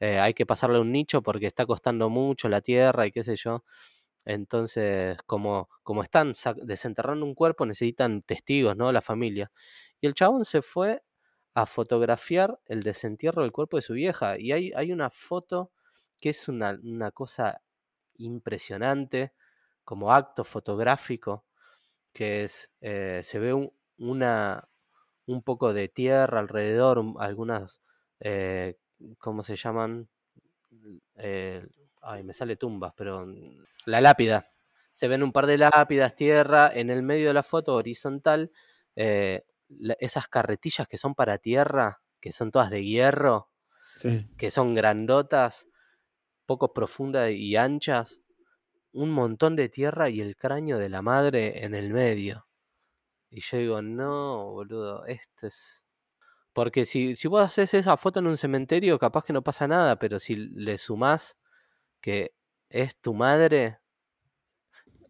eh, 0.00 0.18
hay 0.20 0.34
que 0.34 0.46
pasarle 0.46 0.80
un 0.80 0.92
nicho 0.92 1.22
porque 1.22 1.46
está 1.46 1.66
costando 1.66 2.10
mucho 2.10 2.48
la 2.48 2.60
tierra 2.60 3.06
y 3.06 3.12
qué 3.12 3.24
sé 3.24 3.36
yo. 3.36 3.64
Entonces, 4.24 5.16
como, 5.26 5.68
como 5.82 6.02
están 6.02 6.32
desenterrando 6.64 7.24
un 7.26 7.34
cuerpo, 7.34 7.64
necesitan 7.66 8.22
testigos, 8.22 8.76
¿no? 8.76 8.90
La 8.92 9.00
familia. 9.02 9.52
Y 10.00 10.06
el 10.08 10.14
chabón 10.14 10.44
se 10.44 10.62
fue 10.62 11.02
a 11.54 11.66
fotografiar 11.66 12.58
el 12.66 12.82
desentierro 12.82 13.42
del 13.42 13.52
cuerpo 13.52 13.76
de 13.78 13.82
su 13.82 13.94
vieja. 13.94 14.38
Y 14.38 14.52
hay, 14.52 14.72
hay 14.76 14.92
una 14.92 15.10
foto 15.10 15.70
que 16.20 16.30
es 16.30 16.48
una, 16.48 16.78
una 16.82 17.10
cosa 17.12 17.62
impresionante, 18.16 19.32
como 19.84 20.12
acto 20.12 20.44
fotográfico, 20.44 21.44
que 22.16 22.44
es, 22.44 22.72
eh, 22.80 23.20
se 23.24 23.38
ve 23.38 23.52
un, 23.52 23.70
una, 23.98 24.70
un 25.26 25.42
poco 25.42 25.74
de 25.74 25.88
tierra 25.88 26.40
alrededor, 26.40 27.04
algunas, 27.18 27.82
eh, 28.20 28.78
¿cómo 29.18 29.42
se 29.42 29.56
llaman? 29.56 30.08
Eh, 31.16 31.66
ay, 32.00 32.24
me 32.24 32.32
sale 32.32 32.56
tumbas, 32.56 32.94
pero 32.96 33.26
la 33.84 34.00
lápida. 34.00 34.50
Se 34.92 35.08
ven 35.08 35.22
un 35.22 35.30
par 35.30 35.44
de 35.46 35.58
lápidas, 35.58 36.16
tierra, 36.16 36.70
en 36.72 36.88
el 36.88 37.02
medio 37.02 37.28
de 37.28 37.34
la 37.34 37.42
foto 37.42 37.74
horizontal, 37.74 38.50
esas 38.94 40.26
carretillas 40.28 40.88
que 40.88 40.96
son 40.96 41.14
para 41.14 41.36
tierra, 41.36 42.00
que 42.18 42.32
son 42.32 42.50
todas 42.50 42.70
de 42.70 42.82
hierro, 42.82 43.50
que 44.38 44.50
son 44.50 44.74
grandotas, 44.74 45.68
poco 46.46 46.72
profundas 46.72 47.30
y 47.32 47.56
anchas, 47.56 48.22
un 48.96 49.10
montón 49.10 49.56
de 49.56 49.68
tierra 49.68 50.08
y 50.08 50.20
el 50.20 50.36
cráneo 50.36 50.78
de 50.78 50.88
la 50.88 51.02
madre 51.02 51.64
en 51.64 51.74
el 51.74 51.92
medio. 51.92 52.46
Y 53.30 53.40
yo 53.40 53.58
digo, 53.58 53.82
no, 53.82 54.52
boludo, 54.52 55.04
esto 55.06 55.46
es... 55.46 55.86
Porque 56.54 56.86
si, 56.86 57.16
si 57.16 57.28
vos 57.28 57.42
haces 57.42 57.74
esa 57.74 57.98
foto 57.98 58.20
en 58.20 58.28
un 58.28 58.38
cementerio, 58.38 58.98
capaz 58.98 59.24
que 59.24 59.34
no 59.34 59.42
pasa 59.42 59.68
nada, 59.68 59.98
pero 59.98 60.18
si 60.18 60.36
le 60.36 60.78
sumás 60.78 61.36
que 62.00 62.34
es 62.70 62.96
tu 62.96 63.12
madre, 63.14 63.80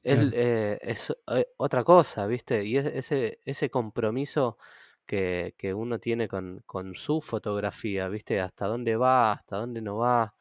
él, 0.03 0.33
eh, 0.35 0.79
es 0.83 1.17
eh, 1.29 1.47
otra 1.57 1.85
cosa, 1.85 2.27
¿viste? 2.27 2.65
Y 2.65 2.79
es, 2.79 2.87
ese, 2.87 3.41
ese 3.45 3.71
compromiso 3.71 4.59
que, 5.07 5.55
que 5.59 5.75
uno 5.75 6.01
tiene 6.01 6.27
con, 6.29 6.63
con, 6.67 6.97
su 6.97 7.21
fotografía, 7.21 8.09
¿viste? 8.09 8.41
Hasta 8.41 8.67
dónde 8.67 8.97
va, 8.97 9.33
hasta 9.33 9.59
dónde 9.59 9.83
no 9.83 9.99
va, 9.99 10.35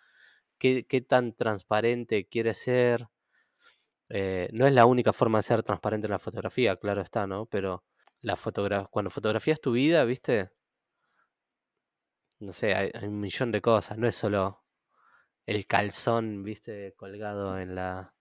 qué, 0.58 0.86
qué 0.88 1.02
tan 1.02 1.34
transparente 1.34 2.28
quiere 2.28 2.56
ser, 2.56 3.10
eh, 4.10 4.50
no 4.54 4.68
es 4.68 4.74
la 4.74 4.86
única 4.86 5.14
forma 5.14 5.40
de 5.40 5.44
ser 5.44 5.64
transparente 5.64 6.08
en 6.08 6.12
la 6.12 6.20
fotografía, 6.20 6.76
claro 6.78 7.02
está, 7.02 7.26
¿no? 7.26 7.46
Pero 7.48 7.84
la 8.22 8.38
cuando 8.92 9.10
fotografías 9.10 9.60
tu 9.62 9.72
vida, 9.72 10.04
¿viste? 10.04 10.52
No 12.40 12.52
sé, 12.52 12.74
hay, 12.74 12.92
un 13.04 13.20
millón 13.20 13.52
de 13.52 13.62
cosas, 13.62 13.98
no 13.98 14.08
es 14.08 14.16
solo 14.16 14.64
el 15.46 15.66
calzón, 15.68 16.44
¿viste? 16.44 16.94
Colgado 16.96 17.60
en 17.60 17.76
la... 17.76 18.14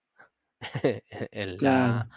en 1.31 1.57
la... 1.57 2.09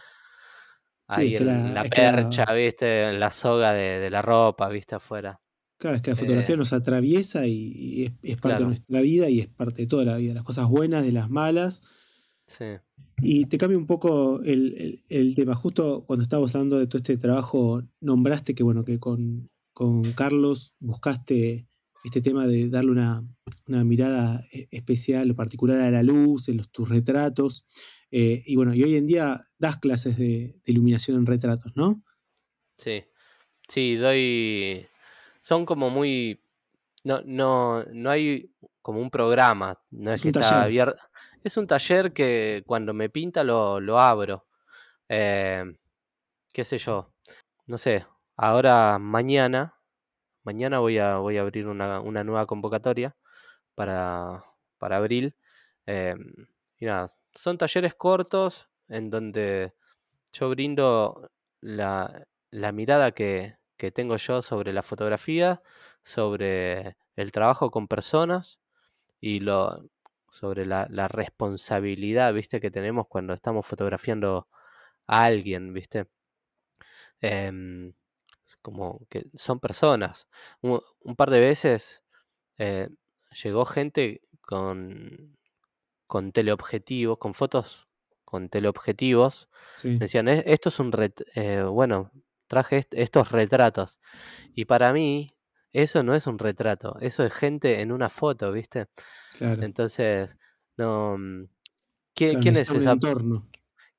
Ahí 1.11 1.37
en 1.37 1.73
la, 1.73 1.85
percha, 1.85 2.53
¿viste? 2.53 3.09
En 3.09 3.19
la 3.19 3.31
soga 3.31 3.73
de, 3.73 4.11
la 4.11 4.21
ropa, 4.21 4.69
¿viste? 4.69 4.95
Afuera. 4.95 5.41
Claro, 5.79 5.97
es 5.97 6.03
que 6.03 6.11
la 6.11 6.17
fotografía 6.17 6.55
eh 6.55 6.59
nos 6.59 6.75
atraviesa 6.75 7.47
y, 7.47 8.15
es, 8.23 8.37
parte 8.37 8.59
de 8.59 8.67
nuestra 8.67 9.01
vida 9.01 9.31
y 9.31 9.41
es 9.41 9.49
parte 9.49 9.83
de 9.83 9.89
toda 9.89 10.05
la 10.05 10.17
vida. 10.17 10.35
Las 10.35 10.43
cosas 10.43 10.69
buenas, 10.69 11.05
de 11.05 11.13
las 11.13 11.31
malas. 11.31 11.81
Sí. 12.49 12.65
Y 13.21 13.47
te 13.47 13.59
cambia 13.59 13.79
un 13.79 13.87
poco 13.87 14.41
el, 14.43 15.35
tema. 15.37 15.55
Justo 15.55 16.05
cuando 16.07 16.23
estábamos 16.23 16.55
hablando 16.55 16.79
de 16.79 16.87
todo 16.87 16.99
este 16.99 17.17
trabajo, 17.17 17.83
nombraste 18.01 18.55
que, 18.55 18.63
bueno, 18.63 18.85
que 18.85 18.99
con, 18.99 19.51
Carlos 20.17 20.75
buscaste 20.81 21.69
este 22.05 22.21
tema 22.21 22.47
de 22.47 22.69
darle 22.69 22.91
una, 22.93 23.25
mirada 23.85 24.45
e, 24.53 24.67
especial 24.71 25.31
o 25.31 25.37
particular 25.37 25.81
a 25.81 25.91
la 25.91 26.03
luz 26.03 26.49
en 26.49 26.57
los, 26.57 26.71
tus 26.71 26.89
retratos. 26.89 27.65
Eh, 28.11 28.43
y 28.47 28.57
bueno, 28.57 28.75
y 28.75 28.83
hoy 28.83 28.97
en 28.97 29.07
día 29.07 29.41
das 29.59 29.77
clases 29.77 30.17
de, 30.17 30.61
iluminación 30.65 31.19
en 31.19 31.27
retratos, 31.27 31.73
¿no? 31.77 32.03
Sí, 32.77 33.05
sí, 33.69 33.97
doy... 33.97 34.87
Son 35.41 35.67
como 35.67 35.91
muy... 35.91 36.41
No, 37.05 37.21
no, 37.25 37.85
no 37.93 38.11
hay 38.11 38.51
como 38.83 39.01
un 39.01 39.11
programa, 39.11 39.81
no 39.91 40.13
es, 40.13 40.23
que 40.23 40.29
está 40.29 40.63
abierto 40.63 40.99
es 41.45 41.57
un 41.57 41.67
taller 41.67 42.13
que 42.13 42.63
cuando 42.67 42.95
me 42.95 43.11
pinta 43.11 43.45
lo, 43.45 43.81
lo 43.81 43.99
abro. 43.99 44.47
Eh, 45.09 45.65
qué 46.53 46.65
sé 46.65 46.79
yo. 46.79 47.13
No 47.67 47.79
sé. 47.79 48.07
Ahora 48.37 48.99
mañana. 48.99 49.75
Mañana 50.45 50.79
voy 50.81 50.99
a, 50.99 51.19
voy 51.19 51.39
a 51.39 51.43
abrir 51.43 51.67
una, 51.69 52.01
nueva 52.25 52.47
convocatoria 52.47 53.17
para, 53.75 54.45
para 54.79 54.97
abril. 54.99 55.37
Eh, 55.87 56.17
y 56.79 56.87
nada, 56.87 57.09
son 57.35 57.59
talleres 57.59 57.95
cortos 57.95 58.71
en 58.89 59.11
donde 59.11 59.75
yo 60.33 60.51
brindo 60.51 61.31
la, 61.61 62.27
la 62.51 62.73
mirada 62.73 63.13
que, 63.13 63.57
que, 63.77 63.91
tengo 63.93 64.17
yo 64.17 64.43
sobre 64.43 64.73
la 64.73 64.83
fotografía, 64.83 65.63
sobre 66.05 66.97
el 67.17 67.33
trabajo 67.33 67.71
con 67.71 67.89
personas 67.89 68.61
y 69.21 69.41
lo, 69.41 69.91
sobre 70.29 70.67
la, 70.67 70.87
responsabilidad, 71.09 72.33
¿viste? 72.35 72.61
Que 72.61 72.71
tenemos 72.71 73.07
cuando 73.09 73.35
estamos 73.35 73.67
fotografiando 73.67 74.49
a 75.07 75.25
alguien, 75.25 75.73
¿viste? 75.73 76.07
Em, 77.21 77.93
como 78.63 79.07
que 79.11 79.27
son 79.35 79.61
personas. 79.61 80.29
Un, 80.63 80.81
par 81.17 81.31
de 81.31 81.41
veces 81.41 82.05
eh, 82.59 82.89
llegó 83.43 83.67
gente 83.67 84.23
con, 84.43 85.39
con 86.07 86.33
teleobjetivos, 86.33 87.19
con 87.19 87.35
fotos 87.35 87.89
con 88.29 88.51
teleobjetivos. 88.51 89.49
decían, 89.83 90.29
esto 90.29 90.69
es 90.69 90.79
un... 90.81 90.93
Eh, 91.35 91.63
bueno, 91.63 92.11
traje 92.47 92.87
estos 92.91 93.33
retratos. 93.33 93.99
Y 94.55 94.67
para 94.67 94.93
mí, 94.93 95.31
eso 95.73 96.03
no 96.03 96.15
es 96.15 96.27
un 96.27 96.39
retrato, 96.39 96.97
eso 97.01 97.25
es 97.25 97.33
gente 97.33 97.81
en 97.81 97.93
una 97.93 98.09
foto, 98.09 98.53
¿viste? 98.53 98.87
Claro. 99.37 99.63
Entonces, 99.63 100.37
no. 100.77 101.19
Mm, 101.19 101.49
¿Quién, 102.15 102.41
¿quién 102.41 102.57
es 102.57 102.71
esa 102.71 102.97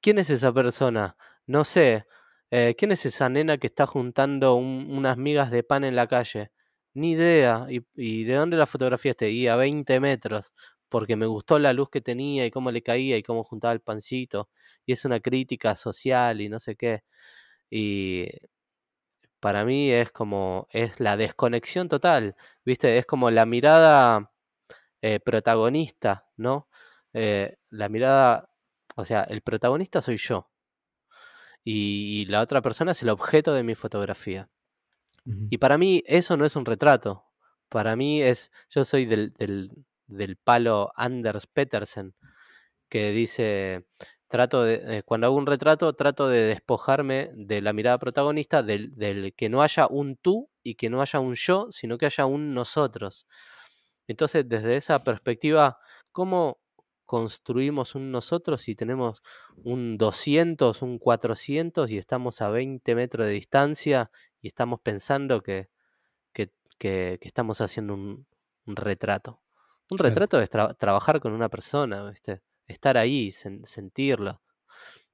¿Quién 0.01 0.17
es 0.19 0.29
esa 0.29 0.53
persona? 0.53 1.15
No 1.45 1.63
sé. 1.63 2.05
Eh, 2.51 2.75
¿Quién 2.77 2.91
es 2.91 3.05
esa 3.05 3.29
nena 3.29 3.57
que 3.57 3.67
está 3.67 3.85
juntando 3.85 4.55
unas 4.55 5.17
migas 5.17 5.51
de 5.51 5.63
pan 5.63 5.83
en 5.83 5.95
la 5.95 6.07
calle? 6.07 6.51
Ni 6.93 7.11
idea. 7.11 7.67
¿Y, 7.69 8.23
de 8.23 8.33
dónde 8.35 8.57
la 8.57 8.65
fotografiaste? 8.65 9.29
Y 9.31 9.47
a 9.47 9.55
20 9.55 9.99
metros. 9.99 10.53
Porque 10.89 11.15
me 11.15 11.27
gustó 11.27 11.59
la 11.59 11.73
luz 11.73 11.89
que 11.89 12.01
tenía 12.01 12.45
y 12.45 12.51
cómo 12.51 12.71
le 12.71 12.81
caía 12.81 13.17
y 13.17 13.23
cómo 13.23 13.43
juntaba 13.43 13.73
el 13.73 13.81
pancito. 13.81 14.49
Y 14.85 14.93
es 14.93 15.05
una 15.05 15.19
crítica 15.19 15.75
social 15.75 16.41
y 16.41 16.49
no 16.49 16.59
sé 16.59 16.75
qué. 16.75 17.03
Y 17.69 18.27
para 19.39 19.65
mí 19.65 19.91
es 19.91 20.11
como, 20.11 20.67
es 20.71 20.99
la 20.99 21.17
desconexión 21.17 21.87
total, 21.87 22.35
¿viste? 22.65 22.97
Es 22.97 23.05
como 23.05 23.31
la 23.31 23.45
mirada 23.45 24.31
eh, 25.01 25.19
protagonista, 25.19 26.27
¿no? 26.37 26.67
Eh, 27.13 27.57
la 27.69 27.89
mirada, 27.89 28.49
o 28.95 29.05
sea, 29.05 29.21
el 29.23 29.41
protagonista 29.41 30.01
soy 30.01 30.17
yo. 30.17 30.49
Y, 31.63 32.25
la 32.25 32.41
otra 32.41 32.61
persona 32.61 32.93
es 32.93 33.01
el 33.03 33.09
objeto 33.09 33.53
de 33.53 33.63
mi 33.63 33.75
fotografía. 33.75 34.49
Y 35.51 35.59
para 35.59 35.77
mí 35.77 36.03
eso 36.07 36.37
no 36.37 36.45
es 36.45 36.55
un 36.55 36.65
retrato. 36.65 37.25
Para 37.69 37.95
mí 37.95 38.21
es, 38.23 38.51
yo 38.69 38.83
soy 38.83 39.05
del, 39.05 39.33
del, 39.33 39.71
del 40.07 40.37
palo 40.37 40.91
Anders 40.95 41.45
Petersen, 41.45 42.15
que 42.89 43.11
dice, 43.11 43.85
trato 44.29 44.63
de, 44.63 44.99
eh, 44.99 45.03
cuando 45.03 45.27
hago 45.27 45.35
un 45.37 45.47
retrato, 45.47 45.93
trato 45.93 46.29
de 46.29 46.43
despojarme 46.43 47.31
de 47.35 47.61
la 47.61 47.73
mirada 47.73 47.97
protagonista, 47.99 48.63
del, 48.63 48.95
del 48.95 49.33
que 49.35 49.49
no 49.49 49.61
haya 49.63 49.87
un 49.87 50.17
tú 50.17 50.49
y 50.63 50.75
que 50.75 50.89
no 50.89 51.01
haya 51.01 51.19
un 51.19 51.35
yo, 51.35 51.67
sino 51.71 51.97
que 51.97 52.05
haya 52.07 52.25
un 52.25 52.53
nosotros. 52.53 53.27
Entonces, 54.07 54.47
desde 54.47 54.75
esa 54.77 54.99
perspectiva, 54.99 55.77
¿cómo 56.11 56.59
construimos 57.05 57.95
un 57.95 58.11
nosotros 58.11 58.61
si 58.61 58.75
tenemos 58.75 59.21
un 59.63 59.97
200, 59.97 60.81
un 60.81 60.99
400 60.99 61.91
y 61.91 61.97
estamos 61.97 62.41
a 62.41 62.49
20 62.49 62.95
metros 62.95 63.25
de 63.27 63.33
distancia 63.33 64.11
y 64.41 64.47
estamos 64.47 64.79
pensando 64.81 65.41
que, 65.41 65.69
que, 66.33 66.53
que- 66.79 67.19
que 67.21 67.27
estamos 67.27 67.61
haciendo 67.61 67.93
un, 67.95 68.27
un 68.67 68.75
retrato? 68.75 69.41
Un 69.91 69.99
retrato 69.99 70.39
es 70.41 70.51
tra- 70.51 70.77
trabajar 70.77 71.19
con 71.21 71.33
una 71.33 71.49
persona, 71.49 72.09
¿viste? 72.09 72.41
Estar 72.69 72.97
ahí, 72.97 73.31
sen- 73.33 73.65
sentirlo. 73.65 74.43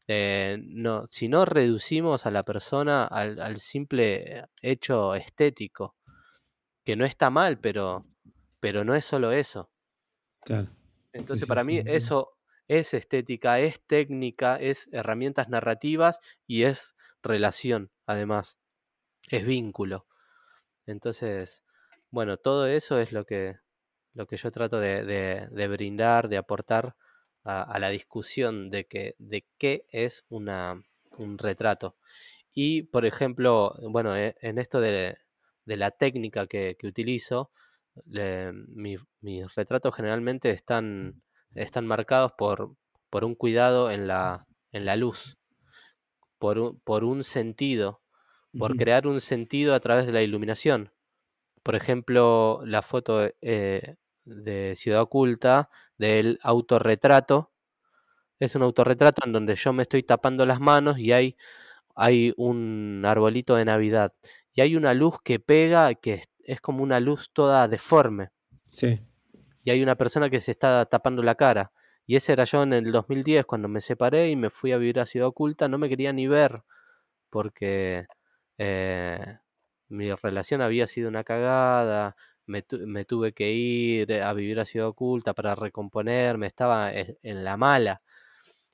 Eh, 0.08 0.58
no, 0.62 1.08
si 1.08 1.30
no 1.30 1.46
reducimos 1.46 2.26
a 2.28 2.32
la 2.32 2.44
persona 2.44 3.06
al, 3.06 3.42
al 3.42 3.60
simple 3.60 4.46
hecho 4.64 5.16
estético, 5.16 5.98
que 6.86 6.96
no 6.98 7.06
está 7.06 7.30
mal, 7.32 7.60
pero, 7.60 8.08
pero 8.62 8.84
no 8.86 8.96
es 8.96 9.06
solo 9.06 9.32
eso. 9.34 9.72
Claro. 10.44 10.70
Entonces, 11.14 11.48
sí, 11.48 11.48
para 11.48 11.64
sí, 11.64 11.64
mí 11.64 11.82
eso 11.86 12.38
es 12.68 12.94
estética, 12.94 13.60
es 13.60 13.82
técnica, 13.86 14.58
es 14.58 14.90
herramientas 14.92 15.50
narrativas 15.50 16.20
y 16.48 16.64
es 16.64 16.96
relación, 17.24 17.92
además, 18.06 18.60
es 19.30 19.46
vínculo. 19.46 20.08
Entonces, 20.88 21.64
bueno, 22.12 22.38
todo 22.38 22.68
eso 22.68 23.00
es 23.00 23.12
lo 23.14 23.26
que, 23.26 23.58
lo 24.14 24.28
que 24.28 24.38
yo 24.38 24.52
trato 24.52 24.80
de, 24.80 25.06
de- 25.06 25.50
de 25.52 25.68
brindar, 25.70 26.30
de 26.30 26.38
aportar 26.38 26.96
a, 27.46 27.64
a 27.64 27.80
la 27.80 27.90
discusión 27.90 28.70
de, 28.72 28.88
que, 28.88 29.16
de 29.20 29.48
qué 29.58 29.86
es 29.92 30.26
una, 30.30 30.84
un 31.18 31.38
retrato. 31.38 31.98
Y, 32.54 32.84
por 32.84 33.06
ejemplo, 33.06 33.76
bueno, 33.90 34.16
e- 34.18 34.36
en 34.42 34.60
esto 34.60 34.82
de, 34.82 35.18
de 35.66 35.78
la 35.78 35.92
técnica 35.92 36.48
que, 36.48 36.76
que 36.80 36.88
utilizo, 36.88 37.52
le- 38.06 38.52
mi- 38.54 38.98
mis 39.22 39.54
retratos 39.56 39.96
generalmente 39.96 40.50
están, 40.50 41.24
están 41.56 41.88
marcados 41.88 42.34
por, 42.38 42.76
por 43.10 43.26
un 43.26 43.36
cuidado 43.36 43.92
en 43.92 44.08
la, 44.08 44.48
en 44.72 44.86
la 44.86 44.96
luz, 44.96 45.38
por 46.38 46.60
un, 46.60 46.80
por 46.82 47.04
un 47.04 47.24
sentido, 47.24 48.02
por 48.58 48.76
crear 48.76 49.08
un 49.08 49.22
sentido 49.22 49.74
a 49.76 49.80
través 49.80 50.06
de 50.06 50.14
la 50.14 50.22
iluminación. 50.24 50.94
Por 51.64 51.76
ejemplo, 51.76 52.62
la 52.66 52.82
foto 52.82 53.28
eh, 53.42 53.98
de 54.26 54.76
Ciudad 54.76 55.02
Oculta 55.04 55.70
del 55.98 56.40
autorretrato. 56.42 57.52
Es 58.40 58.56
un 58.56 58.64
autorretrato 58.64 59.24
en 59.26 59.32
donde 59.32 59.56
yo 59.56 59.74
me 59.74 59.84
estoy 59.84 60.04
tapando 60.04 60.46
las 60.46 60.60
manos 60.60 61.00
y 61.00 61.14
hay, 61.14 61.38
hay 61.96 62.34
un 62.38 63.04
arbolito 63.06 63.56
de 63.56 63.66
Navidad. 63.66 64.14
Y 64.54 64.62
hay 64.62 64.76
una 64.76 64.94
luz 64.94 65.16
que 65.24 65.40
pega, 65.40 65.94
que 65.96 66.24
es, 66.44 66.62
como 66.62 66.84
una 66.84 67.00
luz 67.00 67.32
toda 67.34 67.68
deforme. 67.68 68.30
Sí. 68.68 69.02
Y 69.64 69.72
hay 69.72 69.82
una 69.84 69.96
persona 69.96 70.30
que 70.30 70.42
se 70.42 70.52
está 70.52 70.86
tapando 70.86 71.24
la 71.24 71.36
cara. 71.36 71.72
Y 72.06 72.16
ese 72.16 72.34
era 72.34 72.44
yo 72.44 72.64
en 72.64 72.74
el 72.74 72.92
2010, 72.92 73.46
cuando 73.46 73.68
me 73.68 73.82
separé 73.82 74.30
y 74.30 74.36
me 74.36 74.50
fui 74.50 74.72
a 74.72 74.78
vivir 74.78 75.00
a 75.00 75.06
Ciudad 75.06 75.28
Oculta. 75.28 75.68
No 75.68 75.78
me 75.78 75.90
quería 75.90 76.14
ni 76.14 76.28
ver 76.28 76.64
porque 77.36 78.06
eh, 78.58 79.40
mi 79.90 80.14
relación 80.14 80.62
había 80.62 80.88
sido 80.88 81.10
una 81.10 81.26
cagada, 81.26 82.16
me, 82.48 82.62
tu- 82.62 82.86
me 82.88 83.06
tuve 83.06 83.34
que 83.34 83.52
ir 83.52 84.14
a 84.22 84.34
vivir 84.34 84.60
a 84.60 84.66
Ciudad 84.66 84.88
Oculta 84.90 85.34
para 85.34 85.56
recomponerme, 85.56 86.48
estaba 86.48 86.92
en, 86.94 87.18
en 87.24 87.44
la 87.44 87.58
mala. 87.58 88.02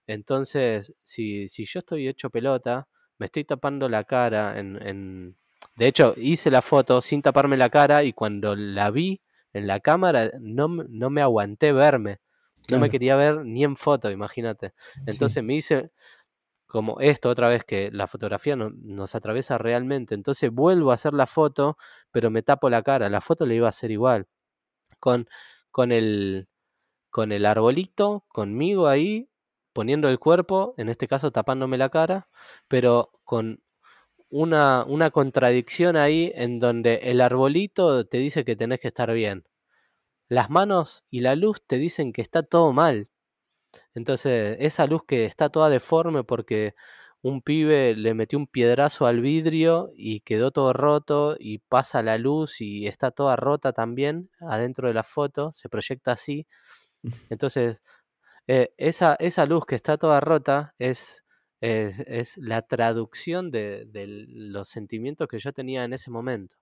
Entonces, 0.08 0.94
si, 1.04 1.48
si 1.48 1.66
yo 1.66 1.80
estoy 1.80 2.08
hecho 2.08 2.30
pelota, 2.30 2.88
me 3.18 3.26
estoy 3.28 3.44
tapando 3.46 3.88
la 3.90 4.04
cara 4.04 4.60
en, 4.60 4.80
en- 4.86 5.38
De 5.78 5.88
hecho, 5.88 6.14
hice 6.18 6.52
la 6.52 6.62
foto 6.62 7.02
sin 7.02 7.22
taparme 7.22 7.56
la 7.58 7.70
cara 7.70 8.04
y 8.04 8.14
cuando 8.14 8.56
la 8.56 8.90
vi 8.92 9.22
en 9.54 9.68
la 9.68 9.80
cámara 9.80 10.32
no, 10.40 10.68
me- 10.68 10.86
no 10.90 11.10
me 11.10 11.22
aguanté 11.22 11.72
verme. 11.72 12.18
No 12.70 12.78
me 12.80 12.90
quería 12.90 13.16
ver 13.16 13.46
ni 13.46 13.64
en 13.64 13.76
foto, 13.76 14.12
imagínate. 14.12 14.74
Sí. 14.94 15.02
Entonces 15.08 15.44
me 15.44 15.56
hice 15.56 15.92
como 16.72 17.00
esto 17.02 17.30
otra 17.30 17.50
vez 17.50 17.64
que 17.66 17.92
la 17.92 18.08
fotografía 18.08 18.56
no- 18.56 18.72
nos 18.72 19.16
atraviesa 19.16 19.58
realmente. 19.60 20.16
Entonces 20.16 20.52
vuelvo 20.52 20.92
a 20.92 20.96
hacer 20.96 21.14
la 21.14 21.28
foto, 21.28 21.78
pero 22.12 22.32
me 22.32 22.44
tapo 22.44 22.70
la 22.70 22.84
cara. 22.84 23.10
La 23.10 23.22
foto 23.22 23.46
la 23.46 23.54
iba 23.56 23.68
a 23.68 23.72
hacer 23.72 23.92
igual. 23.92 24.28
Con, 25.00 25.28
con 25.72 25.92
el 25.92 26.48
con 27.12 27.32
el 27.32 27.46
arbolito, 27.48 28.26
conmigo 28.30 28.88
ahí, 28.88 29.30
poniendo 29.74 30.10
el 30.10 30.20
cuerpo, 30.20 30.76
en 30.78 30.90
este 30.90 31.08
caso 31.08 31.32
tapándome 31.32 31.78
la 31.78 31.90
cara, 31.90 32.30
pero 32.70 33.12
con 33.26 33.64
una, 34.30 34.86
una 34.88 35.12
contradicción 35.12 35.98
ahí 35.98 36.32
en 36.36 36.60
donde 36.60 36.96
el 37.04 37.22
arbolito 37.22 38.06
te 38.08 38.18
dice 38.20 38.46
que 38.46 38.56
tenés 38.58 38.80
que 38.82 38.90
estar 38.90 39.12
bien. 39.14 39.46
Las 40.30 40.50
manos 40.50 41.06
y 41.12 41.22
la 41.22 41.36
luz 41.36 41.62
te 41.68 41.78
dicen 41.78 42.14
que 42.14 42.24
está 42.24 42.44
todo 42.44 42.74
mal. 42.74 43.11
Entonces, 43.94 44.58
esa 44.60 44.88
luz 44.88 45.04
que 45.08 45.26
está 45.26 45.50
toda 45.50 45.70
deforme 45.70 46.24
porque 46.24 46.74
un 47.22 47.42
pibe 47.42 47.96
le 47.96 48.14
metió 48.16 48.40
un 48.40 48.48
piedrazo 48.48 49.06
al 49.06 49.22
vidrio 49.22 49.92
y 49.96 50.22
quedó 50.22 50.52
todo 50.52 50.74
roto 50.74 51.36
y 51.40 51.60
pasa 51.60 52.02
la 52.04 52.18
luz 52.18 52.62
y 52.62 52.88
está 52.88 53.12
toda 53.12 53.36
rota 53.36 53.74
también 53.74 54.30
adentro 54.40 54.88
de 54.88 54.94
la 54.96 55.04
foto, 55.04 55.52
se 55.54 55.70
proyecta 55.70 56.14
así. 56.14 56.48
Entonces, 57.32 57.82
eh, 58.48 58.74
esa, 58.78 59.16
esa 59.20 59.46
luz 59.46 59.66
que 59.66 59.76
está 59.76 59.98
toda 59.98 60.20
rota 60.22 60.76
es, 60.80 61.26
es, 61.62 62.00
es 62.08 62.38
la 62.38 62.62
traducción 62.64 63.52
de, 63.52 63.86
de 63.88 64.08
los 64.08 64.70
sentimientos 64.70 65.28
que 65.28 65.40
yo 65.40 65.54
tenía 65.54 65.84
en 65.86 65.94
ese 65.94 66.12
momento. 66.12 66.58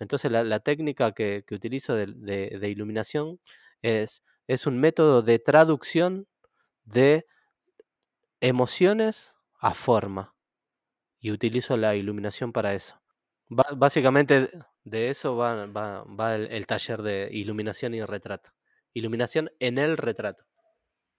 Entonces, 0.00 0.30
la, 0.30 0.44
la 0.44 0.60
técnica 0.60 1.12
que, 1.12 1.44
que 1.46 1.54
utilizo 1.54 1.94
de, 1.94 2.06
de- 2.08 2.58
de 2.58 2.68
iluminación 2.70 3.40
es, 3.82 4.22
es 4.46 4.66
un 4.66 4.78
método 4.78 5.22
de 5.22 5.38
traducción 5.38 6.26
de 6.84 7.26
emociones 8.40 9.34
a 9.58 9.74
forma. 9.74 10.34
Y 11.18 11.30
utilizo 11.30 11.76
la 11.76 11.96
iluminación 11.96 12.52
para 12.52 12.74
eso. 12.74 13.00
Básicamente 13.48 14.50
de 14.84 15.08
eso 15.08 15.36
va, 15.36 16.36
el 16.36 16.66
taller 16.66 17.02
de 17.02 17.30
iluminación 17.32 17.94
y 17.94 18.02
retrato. 18.02 18.50
Iluminación 18.92 19.50
en 19.58 19.78
el 19.78 19.96
retrato. 19.96 20.44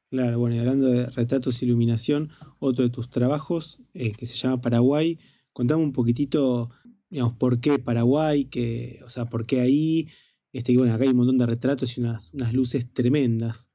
Claro, 0.10 0.40
bueno, 0.40 0.56
y 0.56 0.60
hablando 0.60 0.88
de 0.88 1.08
retratos 1.08 1.62
e 1.62 1.66
iluminación, 1.66 2.30
otro 2.60 2.84
de 2.84 2.92
tus 2.92 3.10
trabajos 3.10 3.82
eh, 3.94 4.12
que 4.12 4.28
se 4.28 4.38
llama 4.38 4.62
Paraguay. 4.62 5.20
Contame 5.52 5.82
un 5.82 5.94
poquitito, 5.94 6.70
digamos, 7.10 7.34
por 7.34 7.60
qué 7.60 7.80
Paraguay, 7.80 8.46
que, 8.46 9.00
o 9.04 9.10
sea, 9.10 9.26
por 9.26 9.46
qué 9.48 9.62
ahí. 9.62 10.08
Este, 10.56 10.72
y 10.72 10.78
bueno, 10.78 10.92
acá 10.96 11.04
hay 11.04 11.12
un 11.12 11.18
montón 11.18 11.38
de 11.38 11.46
retratos 11.46 11.96
y 11.98 12.02
unas, 12.02 12.34
unas 12.34 12.52
luces 12.54 12.92
tremendas. 12.92 13.70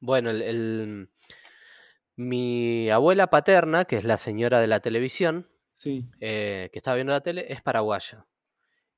Bueno, 0.00 0.30
el, 0.30 0.42
el- 0.42 1.08
mi 2.16 2.90
abuela 2.90 3.28
paterna, 3.28 3.84
que 3.84 3.96
es 3.96 4.04
la 4.04 4.18
señora 4.18 4.60
de 4.60 4.66
la 4.66 4.80
televisión, 4.80 5.48
Sí, 5.72 6.08
eh, 6.20 6.70
que 6.72 6.80
estaba 6.80 6.96
viendo 6.96 7.12
la 7.12 7.22
tele, 7.22 7.46
es 7.52 7.62
paraguaya. 7.62 8.26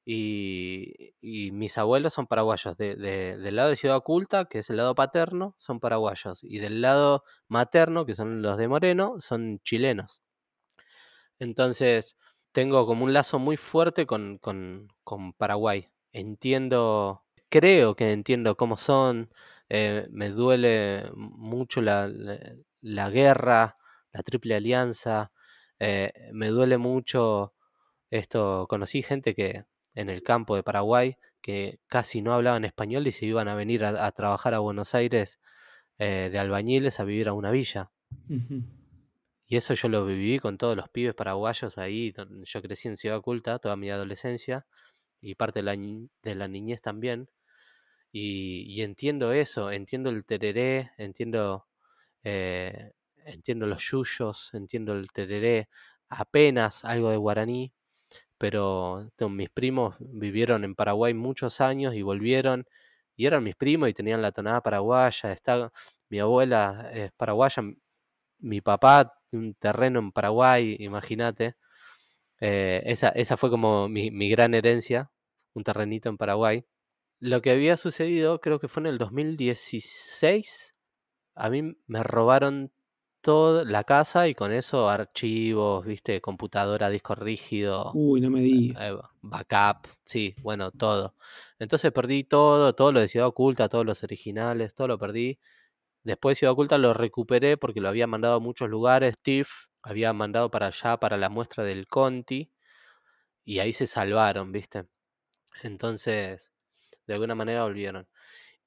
Y, 0.07 1.15
y 1.21 1.53
mis 1.53 1.79
abuelos 1.79 2.15
son 2.15 2.27
paraguayos. 2.29 2.77
De- 2.79 2.97
de- 2.97 3.39
del 3.39 3.57
lado 3.57 3.71
de 3.71 3.77
Ciudad 3.77 3.99
Oculta, 3.99 4.47
que 4.47 4.61
es 4.61 4.71
el 4.71 4.79
lado 4.79 4.95
paterno, 4.97 5.55
son 5.59 5.81
paraguayos. 5.81 6.41
Y 6.45 6.59
del 6.61 6.83
lado 6.83 7.25
materno, 7.49 8.07
que 8.07 8.15
son 8.17 8.43
los 8.43 8.59
de 8.59 8.69
Moreno, 8.69 9.17
son 9.21 9.61
chilenos. 9.65 10.23
Entonces, 11.39 12.17
tengo 12.53 12.87
como 12.87 13.05
un 13.05 13.13
lazo 13.13 13.39
muy 13.39 13.57
fuerte 13.57 14.07
con, 14.07 14.39
con- 14.39 14.89
con 15.05 15.33
Paraguay. 15.33 15.89
Entiendo, 16.15 17.25
creo 17.49 17.97
que 17.97 18.13
entiendo 18.13 18.57
cómo 18.57 18.77
son. 18.77 19.31
eh, 19.69 20.07
me 20.13 20.29
duele 20.31 21.03
mucho 21.17 21.81
la, 21.83 22.07
la- 22.07 22.39
la 22.83 23.11
guerra, 23.11 23.77
la 24.13 24.23
triple 24.23 24.55
alianza. 24.55 25.33
eh, 25.81 26.13
me 26.33 26.49
duele 26.49 26.79
mucho 26.79 27.55
esto. 28.11 28.67
Conocí 28.69 29.03
gente 29.03 29.35
que 29.35 29.65
en 29.95 30.09
el 30.11 30.23
campo 30.23 30.55
de 30.57 30.63
Paraguay 30.63 31.17
que 31.43 31.81
casi 31.89 32.23
no 32.23 32.33
hablaban 32.35 32.65
español 32.65 33.07
y 33.09 33.13
se 33.13 33.27
iban 33.27 33.49
a 33.49 33.55
venir 33.57 33.85
a, 33.85 34.07
a 34.07 34.13
trabajar 34.13 34.55
a 34.55 34.61
Buenos 34.61 34.95
Aires 34.95 35.41
eh, 35.99 36.29
de 36.33 36.39
albañiles 36.39 37.01
a 37.01 37.05
vivir 37.05 37.29
a 37.29 37.33
una 37.35 37.51
villa. 37.51 37.91
Y 39.47 39.57
eso 39.57 39.75
yo 39.75 39.89
lo 39.89 40.05
viví 40.07 40.39
con 40.39 40.59
todos 40.59 40.77
los 40.77 40.89
pibes 40.91 41.15
paraguayos 41.15 41.79
ahí. 41.79 42.13
donde 42.13 42.45
Yo 42.47 42.63
crecí 42.63 42.89
en 42.89 42.97
Ciudad 42.97 43.19
Oculta 43.19 43.59
toda 43.59 43.77
mi 43.77 43.91
adolescencia 43.91 44.67
y 45.25 45.35
parte 45.37 45.61
de 45.61 45.65
la, 45.65 45.77
de 45.77 46.35
la 46.35 46.49
niñez 46.49 46.81
también. 46.83 47.29
Y, 48.13 48.83
entiendo 48.83 49.33
eso, 49.33 49.71
entiendo 49.73 50.11
el 50.11 50.25
tereré, 50.25 50.93
entiendo, 50.99 51.67
eh, 52.25 52.93
entiendo 53.27 53.67
los 53.67 53.83
yuyos, 53.91 54.53
entiendo 54.55 54.95
el 54.95 55.11
tereré, 55.13 55.69
apenas 56.09 56.85
algo 56.85 57.11
de 57.11 57.17
guaraní, 57.19 57.73
pero 58.39 59.11
mis 59.31 59.51
primos 59.51 59.97
vivieron 60.01 60.65
en 60.65 60.75
Paraguay 60.75 61.15
muchos 61.15 61.61
años 61.61 61.95
y 61.95 62.03
volvieron 62.03 62.67
y 63.17 63.27
eran 63.27 63.45
mis 63.45 63.57
primos 63.57 63.89
y 63.89 63.95
tenían 63.95 64.23
la 64.23 64.33
tonada 64.33 64.61
paraguaya. 64.63 65.33
Está, 65.33 65.73
mi 66.11 66.19
abuela 66.21 66.91
es 66.95 67.13
paraguaya, 67.13 67.63
mi 68.39 68.61
papá 68.61 69.15
un 69.33 69.55
terreno 69.55 69.99
en 70.01 70.13
Paraguay, 70.13 70.77
imagínate. 70.81 71.57
Eh, 72.41 72.83
esa, 72.87 73.09
esa 73.11 73.37
fue 73.37 73.51
como 73.51 73.89
mi, 73.89 74.11
mi 74.11 74.31
gran 74.31 74.55
herencia, 74.55 75.11
un 75.55 75.65
terrenito 75.65 76.09
en 76.09 76.17
Paraguay. 76.19 76.67
Lo 77.21 77.43
que 77.43 77.51
había 77.53 77.77
sucedido, 77.77 78.41
creo 78.41 78.61
que 78.61 78.69
fue 78.69 78.83
en 78.83 78.89
el 78.89 78.99
2016, 78.99 80.77
a 81.37 81.51
mí 81.51 81.77
me 81.87 82.03
robaron 82.05 82.73
toda 83.23 83.65
la 83.65 83.85
casa 83.85 84.29
y 84.29 84.35
con 84.35 84.53
eso 84.53 84.89
archivos, 84.91 85.87
viste, 85.87 86.21
computadora, 86.21 86.91
disco 86.91 87.15
rígido, 87.15 88.01
Uy, 88.01 88.21
no 88.21 88.31
me 88.31 88.41
digas. 88.43 88.79
eh, 88.81 88.97
backup, 89.23 89.87
sí, 90.05 90.35
bueno, 90.43 90.71
todo. 90.73 91.17
Entonces 91.59 91.93
perdí 91.93 92.25
todo, 92.25 92.75
todo 92.75 92.93
lo 92.93 93.01
de 93.01 93.09
Ciudad 93.09 93.29
Oculta, 93.29 93.69
todos 93.69 93.87
los 93.87 94.03
originales, 94.03 94.75
todo 94.75 94.89
lo 94.89 94.99
perdí. 94.99 95.39
Después 96.05 96.37
de 96.37 96.41
Ciudad 96.41 96.53
Oculta 96.55 96.79
lo 96.79 96.95
recuperé 96.95 97.57
porque 97.59 97.81
lo 97.81 97.89
había 97.89 98.07
mandado 98.07 98.37
a 98.37 98.41
muchos 98.41 98.69
lugares. 98.71 99.17
Steve 99.19 99.49
había 99.83 100.13
mandado 100.15 100.51
para 100.51 100.69
allá, 100.69 100.99
para 100.99 101.17
la 101.19 101.31
muestra 101.31 101.65
del 101.65 101.87
Conti, 101.89 102.53
y 103.45 103.61
ahí 103.61 103.73
se 103.73 103.87
salvaron, 103.87 104.53
viste. 104.53 104.87
Entonces, 105.63 106.51
de 107.07 107.15
alguna 107.15 107.35
manera 107.35 107.65
volvieron. 107.65 108.09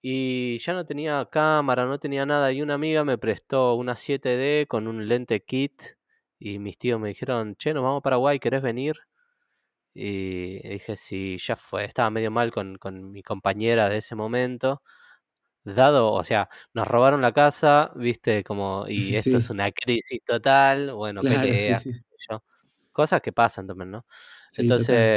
Y 0.02 0.60
ya 0.60 0.74
no 0.74 0.86
tenía 0.86 1.28
cámara, 1.32 1.86
no 1.86 2.00
tenía 2.00 2.26
nada. 2.26 2.52
Y 2.54 2.62
una 2.62 2.76
amiga 2.76 3.04
me 3.06 3.18
prestó 3.18 3.76
una 3.76 3.96
7D 3.98 4.68
con 4.68 4.88
un 4.88 5.08
lente 5.08 5.44
kit. 5.46 5.82
Y 6.40 6.60
mis 6.60 6.78
tíos 6.78 7.00
me 7.00 7.10
dijeron, 7.10 7.56
che, 7.58 7.74
nos 7.74 7.84
vamos 7.84 8.00
a 8.02 8.04
Paraguay, 8.04 8.40
¿querés 8.40 8.62
venir? 8.64 8.96
Y 9.94 10.60
dije, 10.70 10.96
sí, 10.98 11.38
ya 11.40 11.56
fue. 11.56 11.86
Estaba 11.86 12.10
medio 12.12 12.32
mal 12.32 12.52
con, 12.52 12.78
con 12.78 13.12
mi 13.12 13.24
compañera 13.24 13.90
de 13.90 13.98
ese 14.00 14.16
momento. 14.16 14.84
Dado, 15.66 16.14
o 16.14 16.24
sea, 16.24 16.50
nos 16.74 16.88
robaron 16.88 17.22
la 17.22 17.34
casa, 17.34 17.92
viste, 17.96 18.44
como, 18.44 18.86
y 18.90 19.16
esto 19.18 19.38
es 19.38 19.50
una 19.50 19.72
crisis 19.72 20.22
total. 20.26 20.94
Bueno, 20.96 21.24
claro, 21.24 21.58
pelea, 21.58 21.84
sí, 21.84 21.94
sí. 21.94 22.02
Cosas 22.92 23.22
que 23.22 23.32
pasan 23.32 23.68
también, 23.68 23.92
¿no? 23.92 24.06
total. 24.66 25.12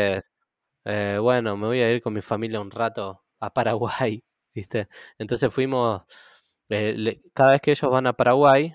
Eh, 0.85 1.19
bueno, 1.21 1.57
me 1.57 1.67
voy 1.67 1.81
a 1.81 1.91
ir 1.93 2.01
con 2.03 2.15
mi 2.15 2.23
familia 2.23 2.61
un 2.61 2.71
rato 2.71 3.23
a 3.41 3.53
Paraguay, 3.53 4.23
¿viste? 4.55 4.89
Entonces 5.19 5.53
fuimos, 5.53 6.03
eh, 6.69 6.95
le- 6.97 7.21
cada 7.35 7.53
vez 7.53 7.61
que 7.63 7.73
ellos 7.73 7.91
van 7.91 8.07
a 8.07 8.15
Paraguay, 8.15 8.75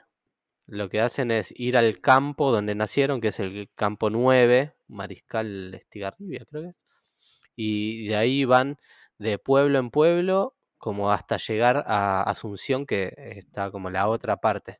lo 0.68 0.89
que 0.89 1.02
hacen 1.02 1.32
es 1.32 1.54
ir 1.58 1.78
al 1.78 2.02
campo 2.02 2.52
donde 2.52 2.76
nacieron, 2.76 3.22
que 3.22 3.30
es 3.30 3.39
el 3.41 3.70
campo 3.76 4.10
9, 4.12 4.76
Mariscal 4.88 5.74
Estigarribia, 5.76 6.46
creo 6.50 6.63
que 6.63 6.70
es. 6.70 6.76
Y 7.56 8.08
de 8.08 8.15
ahí 8.18 8.46
van 8.46 8.78
de 9.18 9.39
pueblo 9.39 9.80
en 9.80 9.89
pueblo, 9.91 10.56
como 10.78 11.12
hasta 11.12 11.38
llegar 11.38 11.84
a 11.88 12.24
Asunción, 12.24 12.86
que 12.86 13.13
está 13.18 13.72
como 13.72 13.89
la 13.89 14.08
otra 14.10 14.38
parte. 14.38 14.80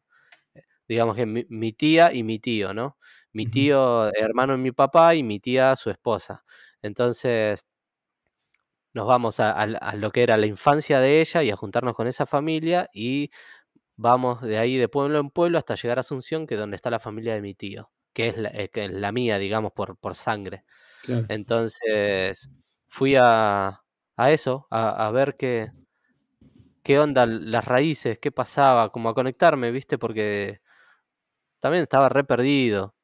Digamos 0.88 1.16
que 1.16 1.26
mi, 1.26 1.46
mi 1.50 1.74
tía 1.74 2.14
y 2.14 2.24
mi 2.24 2.40
tío, 2.40 2.74
¿no? 2.74 2.98
Mi 3.34 3.48
tío, 3.48 4.12
hermano 4.14 4.54
de 4.54 4.60
mi 4.60 4.72
papá, 4.72 5.16
y 5.16 5.24
mi 5.24 5.40
tía, 5.40 5.76
su 5.76 5.90
esposa. 5.90 6.44
Entonces 6.86 7.66
nos 8.94 9.08
vamos 9.08 9.40
a, 9.40 9.52
a- 9.52 9.64
a 9.64 9.96
lo 9.96 10.12
que 10.12 10.24
era 10.24 10.38
la 10.38 10.46
infancia 10.48 11.00
de 11.00 11.22
ella 11.22 11.44
y 11.44 11.52
a 11.52 11.56
juntarnos 11.58 11.96
con 11.96 12.08
esa 12.08 12.26
familia 12.26 12.88
y 12.94 13.30
vamos 13.98 14.42
de 14.44 14.58
ahí 14.60 14.78
de 14.78 14.90
pueblo 14.90 15.20
en 15.20 15.30
pueblo 15.32 15.58
hasta 15.60 15.76
llegar 15.76 16.00
a 16.00 16.02
Asunción, 16.02 16.48
que 16.48 16.56
es 16.56 16.62
donde 16.62 16.76
está 16.78 16.92
la 16.92 17.00
familia 17.00 17.36
de 17.36 17.42
mi 17.42 17.56
tío, 17.56 17.92
que 18.14 18.30
es 18.30 18.38
la, 18.38 18.50
eh, 18.50 18.70
que 18.72 18.86
es 18.88 18.92
la 18.94 19.12
mía, 19.12 19.38
digamos, 19.40 19.74
por, 19.74 19.98
por 19.98 20.16
sangre. 20.16 20.66
Claro. 21.02 21.30
Entonces 21.30 22.50
fui 22.90 23.16
a, 23.18 23.84
a 24.18 24.32
eso, 24.32 24.68
a, 24.72 25.08
a 25.08 25.12
ver 25.12 25.36
qué, 25.36 25.72
qué 26.84 27.00
onda, 27.00 27.26
las 27.26 27.66
raíces, 27.66 28.20
qué 28.20 28.32
pasaba, 28.32 28.92
como 28.92 29.10
a 29.10 29.16
conectarme, 29.16 29.72
¿viste? 29.72 29.98
Porque 29.98 30.62
también 31.60 31.84
estaba 31.84 32.10
re 32.10 32.24
perdido. 32.24 32.96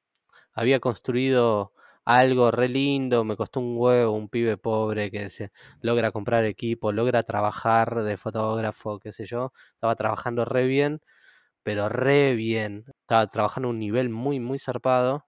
Había 0.53 0.79
construido 0.81 1.73
algo 2.05 2.51
re 2.51 2.67
lindo, 2.69 3.23
me 3.23 3.35
costó 3.37 3.59
un 3.59 3.75
huevo, 3.77 4.11
un 4.13 4.29
pibe 4.29 4.57
pobre 4.57 5.11
que 5.11 5.29
se 5.29 5.51
logra 5.81 6.11
comprar 6.11 6.45
equipo, 6.45 6.91
logra 6.91 7.23
trabajar 7.23 8.03
de 8.03 8.17
fotógrafo, 8.17 8.99
qué 8.99 9.13
sé 9.13 9.25
yo. 9.25 9.53
Estaba 9.73 9.95
trabajando 9.95 10.45
re 10.45 10.65
bien, 10.67 11.01
pero 11.63 11.89
re 11.89 12.35
bien. 12.35 12.85
Estaba 13.01 13.27
trabajando 13.27 13.69
a 13.69 13.71
un 13.71 13.79
nivel 13.79 14.09
muy, 14.09 14.39
muy 14.39 14.59
zarpado. 14.59 15.25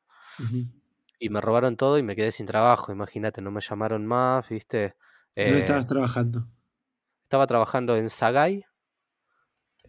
Y 1.20 1.30
me 1.30 1.42
robaron 1.42 1.76
todo 1.78 1.98
y 1.98 2.04
me 2.04 2.16
quedé 2.16 2.32
sin 2.32 2.46
trabajo, 2.46 2.92
imagínate, 2.92 3.42
no 3.42 3.50
me 3.52 3.62
llamaron 3.62 4.06
más, 4.06 4.48
¿viste? 4.50 4.96
¿Dónde 5.44 5.60
Eh, 5.60 5.60
estabas 5.60 5.86
trabajando? 5.86 6.48
estaba 7.26 7.48
trabajando 7.48 7.98
en 7.98 8.10
Sagay, 8.10 8.64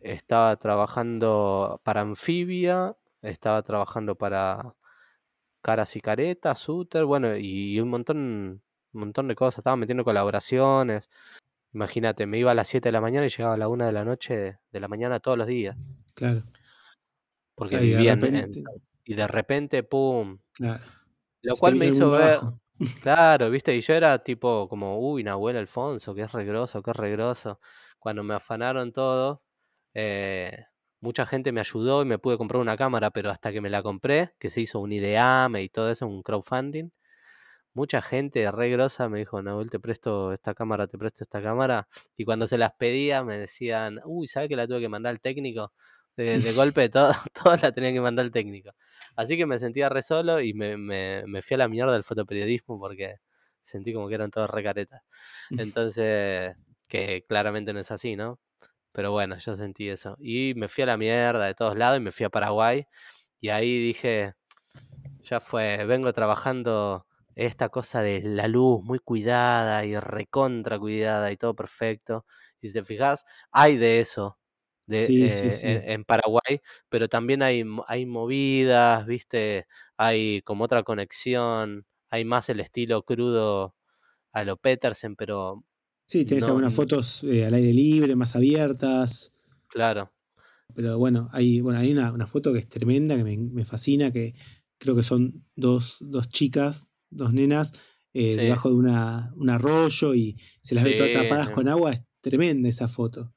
estaba 0.01 0.57
trabajando 0.57 1.81
para 1.85 2.03
Anfibia, 2.03 2.97
estaba 3.23 3.62
trabajando 3.62 4.16
para 4.16 4.75
Caras 5.64 5.96
y 5.96 6.00
Caretas, 6.03 6.61
Suter, 6.61 7.07
bueno, 7.07 7.37
y 7.37 7.81
un 7.81 7.88
montón, 7.90 8.18
un 8.92 9.00
montón 9.00 9.29
de 9.29 9.35
cosas. 9.37 9.61
Estaba 9.61 9.77
metiendo 9.77 10.05
colaboraciones. 10.05 11.11
Imagínate, 11.74 12.27
me 12.27 12.38
iba 12.38 12.53
a 12.53 12.55
las 12.55 12.68
7 12.68 12.88
de 12.90 12.92
la 12.94 13.00
mañana 13.03 13.27
y 13.27 13.31
llegaba 13.31 13.55
a 13.55 13.59
la 13.59 13.68
1 13.68 13.87
de 13.87 13.92
la 13.92 14.05
noche 14.05 14.59
de 14.70 14.81
la 14.81 14.88
mañana 14.88 15.20
todos 15.20 15.38
los 15.38 15.46
días. 15.48 15.77
Claro. 16.14 16.44
Porque 17.57 17.77
Claro, 17.77 17.85
y 17.87 17.90
de 17.90 17.96
vivía 17.96 18.12
en, 18.12 18.24
en- 18.24 18.33
repente, 18.35 18.62
Y 19.05 19.14
de 19.14 19.27
repente, 19.29 19.83
¡pum! 19.83 20.38
claro, 20.53 20.85
Lo 21.42 21.57
cual 21.57 21.77
me 21.77 21.87
hizo 21.87 22.11
ver, 22.11 22.40
claro, 23.03 23.50
viste, 23.50 23.74
y 23.77 23.81
yo 23.81 23.94
era 23.94 24.18
tipo 24.22 24.68
como, 24.68 24.98
uy, 24.98 25.22
Nahuel 25.24 25.57
Alfonso, 25.57 26.14
que 26.14 26.22
es 26.22 26.33
regroso, 26.33 26.83
que 26.83 26.90
es 26.90 26.96
regroso. 26.96 27.61
Cuando 27.98 28.22
me 28.24 28.35
afanaron 28.35 28.92
todo, 28.92 29.42
eh, 29.94 30.64
mucha 31.05 31.27
gente 31.27 31.53
me 31.53 31.61
ayudó 31.61 32.03
y 32.03 32.07
me 32.07 32.19
pude 32.19 32.38
comprar 32.38 32.61
una 32.61 32.77
cámara, 32.77 33.11
pero 33.12 33.31
hasta 33.31 33.53
que 33.53 33.61
me 33.61 33.71
la 33.71 33.83
compré, 33.83 34.35
que 34.40 34.51
se 34.51 34.61
hizo 34.62 34.81
un 34.81 34.93
ideame 34.93 35.62
y 35.62 35.69
todo 35.69 35.90
eso, 35.90 36.07
un 36.09 36.23
crowdfunding, 36.23 36.90
mucha 37.75 38.03
gente 38.03 38.51
re 38.53 38.71
grosa 38.71 39.09
me 39.09 39.19
dijo, 39.21 39.43
Nahuel, 39.43 39.71
te 39.71 39.81
presto 39.81 40.33
esta 40.33 40.55
cámara, 40.55 40.87
te 40.87 40.99
presto 40.99 41.25
esta 41.25 41.43
cámara. 41.43 41.88
Y 42.17 42.25
cuando 42.25 42.47
se 42.47 42.59
las 42.59 42.73
pedía 42.75 43.25
me 43.25 43.38
decían, 43.38 44.01
uy, 44.05 44.29
¿sabes 44.29 44.49
que 44.49 44.57
la 44.57 44.67
tuve 44.67 44.81
que 44.81 44.88
mandar 44.88 45.12
al 45.12 45.21
técnico? 45.21 45.73
De, 46.17 46.38
de 46.40 46.53
golpe 46.55 46.88
todo, 46.88 47.12
todo 47.35 47.57
la 47.57 47.73
tenía 47.73 47.93
que 47.93 48.01
mandar 48.01 48.25
al 48.27 48.33
técnico. 48.33 48.71
Así 49.17 49.37
que 49.37 49.47
me 49.47 49.59
sentía 49.59 49.88
re 49.88 50.03
solo 50.03 50.40
y 50.40 50.55
me, 50.55 50.77
me, 50.77 51.25
me 51.27 51.43
fui 51.43 51.55
a 51.57 51.59
la 51.59 51.69
mierda 51.69 51.93
del 51.93 52.05
fotoperiodismo 52.05 52.79
porque 52.79 53.17
sentí 53.62 53.93
como 53.93 54.09
que 54.09 54.14
eran 54.14 54.31
todos 54.31 54.51
re 54.51 54.62
caretas. 54.62 55.03
Entonces, 55.57 56.57
que 56.88 57.25
claramente 57.29 57.73
no 57.73 57.81
es 57.81 57.90
así, 57.90 58.17
¿no? 58.17 58.38
Pero 58.95 59.13
bueno, 59.13 59.39
yo 59.39 59.57
sentí 59.59 59.91
eso. 59.91 60.17
Y 60.21 60.55
me 60.57 60.69
fui 60.71 60.85
a 60.85 60.89
la 60.89 60.99
mierda 60.99 61.47
de 61.47 61.55
todos 61.57 61.77
lados 61.77 61.99
y 61.99 62.03
me 62.03 62.13
fui 62.13 62.27
a 62.27 62.31
Paraguay. 62.31 62.87
Y 63.41 63.51
ahí 63.51 63.81
dije, 63.81 64.35
ya 65.23 65.41
fue, 65.41 65.85
vengo 65.87 66.13
trabajando 66.13 67.07
esta 67.35 67.69
cosa 67.71 68.03
de 68.03 68.23
la 68.23 68.49
luz 68.49 68.83
muy 68.85 68.99
cuidada 69.01 69.85
y 69.85 69.99
recontra 69.99 70.79
cuidada 70.79 71.33
y 71.33 71.37
todo 71.37 71.55
perfecto. 71.57 72.27
Y 72.61 72.69
si 72.69 72.75
te 72.75 72.85
fijas, 72.85 73.25
hay 73.53 73.77
de 73.77 74.01
eso 74.01 74.39
de, 74.87 75.07
Sí, 75.07 75.31
sí, 75.31 75.51
eh, 75.55 75.61
sí. 75.61 75.85
en, 75.85 75.91
en 75.93 76.05
Paraguay, 76.05 76.61
pero 76.89 77.09
también 77.09 77.43
hay, 77.43 77.65
hay 77.89 78.07
movidas, 78.07 79.07
¿viste? 79.07 79.67
Hay 79.97 80.43
como 80.43 80.65
otra 80.65 80.83
conexión, 80.85 81.87
hay 82.11 82.25
más 82.25 82.49
el 82.51 82.61
estilo 82.61 83.03
crudo 83.05 83.75
a 84.33 84.45
lo 84.45 84.57
Petersen, 84.59 85.17
pero 85.17 85.65
Sí, 86.07 86.25
tenés 86.25 86.43
no, 86.45 86.49
algunas 86.49 86.75
fotos 86.75 87.23
eh, 87.25 87.45
al 87.45 87.55
aire 87.55 87.73
libre, 87.73 88.17
más 88.17 88.37
abiertas. 88.37 89.33
claro, 89.69 90.12
Pero 90.75 90.99
bueno, 90.99 91.29
hay, 91.33 91.61
bueno, 91.61 91.79
hay 91.79 91.93
una, 91.93 92.12
una 92.12 92.27
foto 92.27 92.53
que 92.53 92.59
es 92.61 92.69
tremenda, 92.69 93.17
que 93.17 93.25
me, 93.25 93.37
me 93.37 93.64
fascina, 93.64 94.12
que 94.12 94.35
creo 94.79 94.97
que 94.97 95.03
son 95.03 95.45
dos, 95.57 95.99
dos 96.01 96.29
chicas, 96.29 96.90
dos 97.11 97.33
nenas, 97.33 97.73
eh, 98.12 98.37
sí, 98.37 98.40
debajo 98.40 98.71
de 98.71 98.77
una, 98.77 99.33
un 99.37 99.51
arroyo 99.51 100.14
y 100.14 100.37
se 100.62 100.75
las 100.75 100.85
ve 100.85 100.95
todas 100.95 101.11
sí, 101.12 101.19
tapadas 101.19 101.47
sí, 101.47 101.53
con 101.53 101.69
agua. 101.69 101.93
Es 101.93 102.03
tremenda 102.21 102.69
esa 102.69 102.88
foto. 102.88 103.35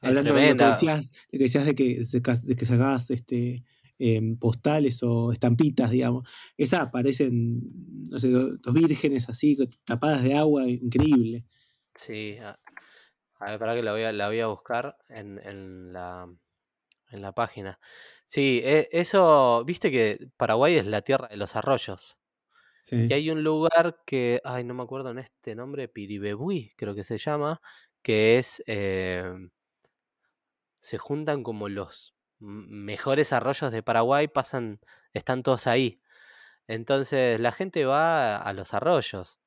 Hablando 0.08 0.34
de 0.34 0.42
lo 0.42 0.56
que 0.56 0.64
decías, 0.64 1.12
lo 1.32 1.38
que 1.38 1.44
decías 1.44 1.66
de 1.66 1.74
que, 1.74 2.04
sacás- 2.06 2.46
de 2.46 2.56
que 2.56 2.64
sacabas 2.66 3.10
este, 3.10 3.64
em, 3.98 4.36
postales 4.38 5.02
o 5.02 5.32
estampitas, 5.32 5.90
digamos. 5.90 6.28
Esa 6.56 6.82
aparecen, 6.82 7.62
no 8.10 8.20
sé, 8.20 8.28
do- 8.30 8.56
dos 8.58 8.74
vírgenes 8.74 9.28
así, 9.28 9.56
tapadas 9.84 10.22
de 10.24 10.34
agua, 10.34 10.68
increíble. 10.68 11.46
Sí, 11.94 12.38
a, 12.38 12.58
a 13.40 13.50
ver, 13.50 13.58
para 13.58 13.74
que 13.74 13.82
la 13.82 13.92
voy 13.92 14.04
a, 14.04 14.12
la 14.12 14.28
voy 14.28 14.40
a 14.40 14.46
buscar 14.48 14.98
en, 15.08 15.38
en 15.40 15.92
la, 15.92 16.28
en 17.10 17.22
la 17.22 17.32
página. 17.32 17.80
Sí, 18.26 18.62
e- 18.64 18.88
eso, 18.92 19.64
viste 19.66 19.90
que 19.92 20.30
Paraguay 20.36 20.76
es 20.76 20.86
la 20.86 21.02
tierra 21.02 21.28
de 21.28 21.36
los 21.38 21.56
arroyos. 21.56 22.18
Y 23.08 23.14
Sí. 23.14 23.14
hay 23.14 23.30
un 23.30 23.44
lugar 23.44 24.02
que, 24.06 24.40
ay, 24.44 24.64
no 24.64 24.74
me 24.74 24.82
acuerdo 24.84 25.10
en 25.10 25.18
este 25.20 25.54
nombre, 25.56 25.88
Piribebuy, 25.88 26.74
creo 26.76 26.94
que 26.94 27.04
se 27.04 27.18
llama, 27.18 27.60
que 28.02 28.38
es, 28.38 28.62
eh, 28.66 29.32
se 30.80 30.98
juntan 30.98 31.42
como 31.42 31.68
los 31.68 32.14
mejores 32.38 33.32
arroyos 33.32 33.70
de 33.72 33.82
Paraguay, 33.82 34.28
pasan, 34.28 34.80
están 35.12 35.42
todos 35.42 35.66
ahí. 35.66 36.02
Entonces 36.68 37.40
la 37.40 37.52
gente 37.52 37.86
va 37.86 38.38
a 38.38 38.54
los 38.54 38.74
arroyos. 38.74 39.41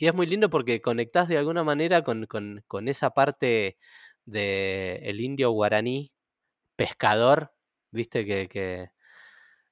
Y 0.00 0.08
es 0.08 0.14
muy 0.14 0.26
lindo 0.26 0.50
porque 0.50 0.80
conectás 0.82 1.28
de 1.28 1.38
alguna 1.38 1.64
manera 1.64 2.02
con, 2.04 2.26
con- 2.26 2.64
con 2.68 2.88
esa 2.88 3.10
parte 3.12 3.78
del 4.26 5.00
el 5.04 5.20
indio 5.20 5.50
guaraní 5.52 6.12
pescador, 6.76 7.52
viste 7.92 8.26
que, 8.26 8.48
que 8.48 8.90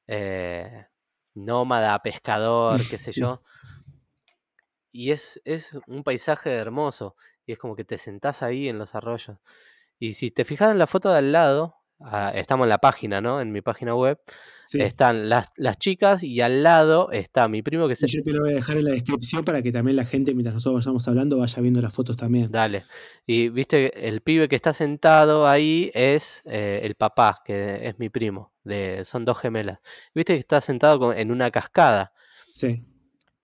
eh, 0.09 0.87
nómada, 1.35 1.99
pescador, 2.05 2.87
qué 2.89 2.99
sé 2.99 3.13
yo. 3.15 3.43
Y 4.93 5.11
es, 5.13 5.41
es 5.45 5.79
un 5.87 6.03
paisaje 6.05 6.51
hermoso. 6.55 7.17
Y 7.47 7.53
es 7.53 7.59
como 7.59 7.77
que 7.77 7.85
te 7.85 7.99
sentás 7.99 8.43
ahí 8.43 8.69
en 8.69 8.79
los 8.79 8.95
arroyos. 8.95 9.39
Y 9.99 10.15
si 10.15 10.31
te 10.31 10.45
fijas 10.45 10.73
en 10.73 10.79
la 10.79 10.87
foto 10.87 11.11
de 11.13 11.19
al 11.19 11.33
lado, 11.33 11.77
ah, 12.01 12.33
estamos 12.35 12.65
en 12.65 12.71
la 12.71 12.79
página, 12.79 13.21
¿no? 13.21 13.41
En 13.41 13.53
mi 13.53 13.61
página 13.61 13.95
web. 13.95 14.19
Están 14.75 15.31
las, 15.31 15.51
las, 15.57 15.79
chicas 15.79 16.23
y 16.23 16.43
al 16.43 16.63
lado 16.63 17.11
está 17.11 17.49
mi 17.49 17.63
primo 17.63 17.89
que 17.89 17.95
se... 17.95 18.07
Yo 18.07 18.23
te 18.23 18.33
lo 18.33 18.43
voy 18.43 18.51
a 18.51 18.55
dejar 18.57 18.77
en 18.77 18.85
la 18.85 18.91
descripción 18.91 19.43
para 19.43 19.63
que 19.63 19.73
también 19.73 19.97
la 19.97 20.05
gente, 20.05 20.35
mientras 20.35 20.55
nosotros 20.55 20.85
vayamos 20.85 21.09
hablando, 21.09 21.39
vaya 21.39 21.63
viendo 21.63 21.81
las 21.81 21.93
fotos 21.93 22.19
también. 22.19 22.51
Dale. 22.51 22.85
Y 23.27 23.49
viste, 23.49 24.07
el 24.07 24.21
pibe 24.21 24.47
que 24.47 24.57
está 24.57 24.75
sentado 24.75 25.49
ahí 25.49 25.91
es 25.95 26.43
eh, 26.45 26.81
el 26.83 26.97
papá, 26.97 27.41
que 27.47 27.89
es 27.89 27.99
mi 27.99 28.11
primo. 28.11 28.53
De, 28.63 29.07
son 29.07 29.25
dos 29.25 29.39
gemelas. 29.39 29.79
Viste 30.15 30.35
que 30.35 30.41
está 30.41 30.61
sentado 30.61 31.15
en 31.15 31.31
una 31.31 31.51
cascada. 31.51 32.13
Sí. 32.53 32.85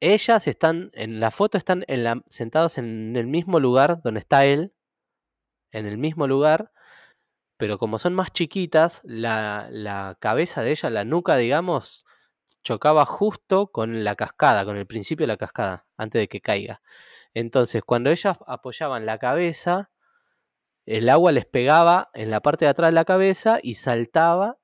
Ellas 0.01 0.47
están, 0.47 0.91
en 0.93 1.21
la 1.21 1.31
foto 1.31 1.57
están 1.57 1.85
en 1.89 2.05
la, 2.05 2.23
sentadas 2.29 2.77
en 2.77 3.17
el 3.17 3.27
mismo 3.27 3.61
lugar 3.61 4.03
donde 4.03 4.21
está 4.21 4.45
él, 4.45 4.75
en 5.73 5.87
el 5.87 5.97
mismo 5.97 6.27
lugar, 6.27 6.73
pero 7.57 7.79
como 7.79 7.99
son 7.99 8.15
más 8.15 8.33
chiquitas, 8.33 9.01
la, 9.05 9.69
la 9.71 10.17
cabeza 10.21 10.63
de 10.63 10.73
ella, 10.73 10.91
la 10.91 11.05
nuca, 11.05 11.37
digamos, 11.37 12.05
chocaba 12.65 13.05
justo 13.05 13.69
con 13.69 14.05
la 14.05 14.17
cascada, 14.17 14.65
con 14.65 14.77
el 14.77 14.87
principio 14.87 15.25
de 15.25 15.33
la 15.33 15.37
cascada, 15.37 15.87
antes 15.97 16.21
de 16.21 16.29
que 16.29 16.41
caiga. 16.41 16.83
Entonces, 17.35 17.83
cuando 17.85 18.11
ellas 18.11 18.39
apoyaban 18.47 19.07
la 19.07 19.19
cabeza, 19.19 19.91
el 20.87 21.09
agua 21.09 21.33
les 21.33 21.47
pegaba 21.47 22.11
en 22.15 22.31
la 22.31 22.41
parte 22.41 22.65
de 22.65 22.71
atrás 22.71 22.89
de 22.89 22.95
la 22.95 23.05
cabeza 23.05 23.59
y 23.63 23.77
saltaba 23.77 24.59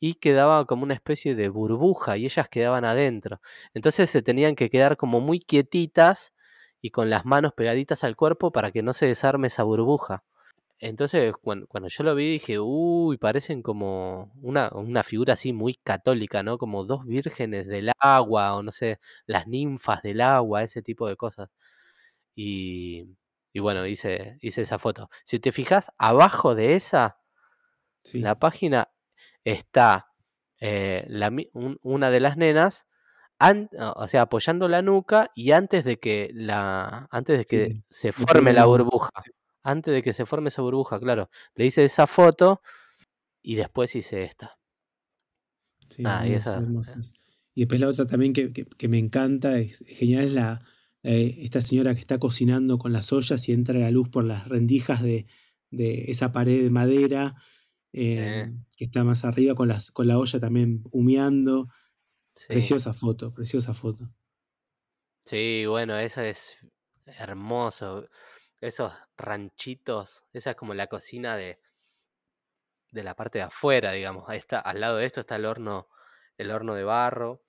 y 0.00 0.14
quedaba 0.14 0.64
como 0.64 0.84
una 0.84 0.94
especie 0.94 1.34
de 1.34 1.48
burbuja 1.48 2.16
y 2.16 2.24
ellas 2.24 2.48
quedaban 2.48 2.84
adentro. 2.84 3.40
Entonces 3.74 4.10
se 4.10 4.22
tenían 4.22 4.56
que 4.56 4.70
quedar 4.70 4.96
como 4.96 5.20
muy 5.20 5.40
quietitas 5.40 6.34
y 6.80 6.90
con 6.90 7.10
las 7.10 7.24
manos 7.26 7.52
pegaditas 7.52 8.04
al 8.04 8.16
cuerpo 8.16 8.52
para 8.52 8.70
que 8.72 8.82
no 8.82 8.92
se 8.92 9.06
desarme 9.06 9.48
esa 9.48 9.62
burbuja. 9.62 10.24
Entonces, 10.82 11.34
cuando, 11.42 11.66
yo 11.88 12.04
lo 12.04 12.14
vi, 12.14 12.32
dije, 12.32 12.58
uy, 12.58 13.18
parecen 13.18 13.62
como 13.62 14.32
una, 14.42 14.70
una, 14.72 15.02
figura 15.02 15.34
así 15.34 15.52
muy 15.52 15.74
católica, 15.74 16.42
¿no? 16.42 16.56
Como 16.56 16.84
dos 16.84 17.04
vírgenes 17.04 17.66
del 17.66 17.92
agua, 18.00 18.56
o 18.56 18.62
no 18.62 18.72
sé, 18.72 18.98
las 19.26 19.46
ninfas 19.46 20.02
del 20.02 20.22
agua, 20.22 20.62
ese 20.62 20.82
tipo 20.82 21.06
de 21.06 21.16
cosas. 21.16 21.50
Y, 22.34 23.16
y 23.52 23.60
bueno, 23.60 23.86
hice, 23.86 24.38
hice 24.40 24.62
esa 24.62 24.78
foto. 24.78 25.10
Si 25.24 25.38
te 25.40 25.52
fijas, 25.52 25.92
abajo 25.98 26.54
de 26.54 26.74
esa, 26.74 27.18
la 28.14 28.38
página 28.38 28.90
está 29.44 30.12
eh, 30.60 31.04
la, 31.08 31.30
una 31.82 32.10
de 32.10 32.20
las 32.20 32.36
nenas, 32.38 32.88
o 33.96 34.08
sea, 34.08 34.22
apoyando 34.22 34.68
la 34.68 34.82
nuca 34.82 35.30
y 35.34 35.52
antes 35.52 35.84
de 35.84 35.98
que 35.98 36.30
la 36.34 37.08
antes 37.10 37.38
de 37.38 37.44
que 37.44 37.82
se 37.88 38.12
forme 38.12 38.52
la 38.52 38.66
burbuja 38.66 39.10
antes 39.62 39.92
de 39.92 40.02
que 40.02 40.12
se 40.12 40.26
forme 40.26 40.48
esa 40.48 40.62
burbuja, 40.62 40.98
claro. 40.98 41.30
Le 41.54 41.66
hice 41.66 41.84
esa 41.84 42.06
foto 42.06 42.62
y 43.42 43.54
después 43.54 43.94
hice 43.94 44.24
esta. 44.24 44.58
Sí, 45.88 46.02
ah, 46.06 46.26
y, 46.26 46.34
esa, 46.34 46.62
y, 47.54 47.62
después 47.62 47.80
la 47.80 47.88
otra 47.88 48.06
también 48.06 48.32
que, 48.32 48.88
me 48.88 48.98
encanta, 48.98 49.58
es, 49.58 49.84
genial, 49.86 50.24
es 50.24 50.32
la, 50.32 50.62
eh, 51.02 51.34
esta 51.38 51.60
señora 51.60 51.94
que 51.94 52.00
está 52.00 52.18
cocinando 52.18 52.78
con 52.78 52.92
las 52.92 53.12
ollas 53.12 53.48
y 53.48 53.52
entra 53.52 53.78
la 53.78 53.90
luz 53.90 54.08
por 54.08 54.24
las 54.24 54.48
rendijas 54.48 55.02
de, 55.02 55.26
esa 55.70 56.32
pared 56.32 56.62
de 56.62 56.70
madera 56.70 57.36
eh, 57.92 58.52
que 58.76 58.84
está 58.84 59.04
más 59.04 59.24
arriba 59.24 59.54
con, 59.54 59.68
las, 59.68 59.90
con 59.90 60.06
la 60.06 60.18
olla 60.18 60.38
también 60.40 60.84
humeando. 60.90 61.68
Preciosa 62.48 62.94
foto, 62.94 63.32
preciosa 63.34 63.74
foto. 63.74 64.10
Sí, 65.26 65.64
bueno, 65.66 65.98
esa 65.98 66.26
es 66.26 66.56
hermoso 67.06 68.08
esos 68.60 68.92
ranchitos, 69.16 70.24
esa 70.32 70.50
es 70.50 70.56
como 70.56 70.74
la 70.74 70.86
cocina 70.86 71.36
de, 71.36 71.60
de 72.90 73.02
la 73.02 73.14
parte 73.14 73.38
de 73.38 73.44
afuera, 73.44 73.92
digamos. 73.92 74.28
Ahí 74.28 74.38
está, 74.38 74.60
al 74.60 74.80
lado 74.80 74.96
de 74.96 75.06
esto 75.06 75.20
está 75.20 75.36
el 75.36 75.46
horno, 75.46 75.88
el 76.36 76.50
horno 76.50 76.74
de 76.74 76.84
barro. 76.84 77.42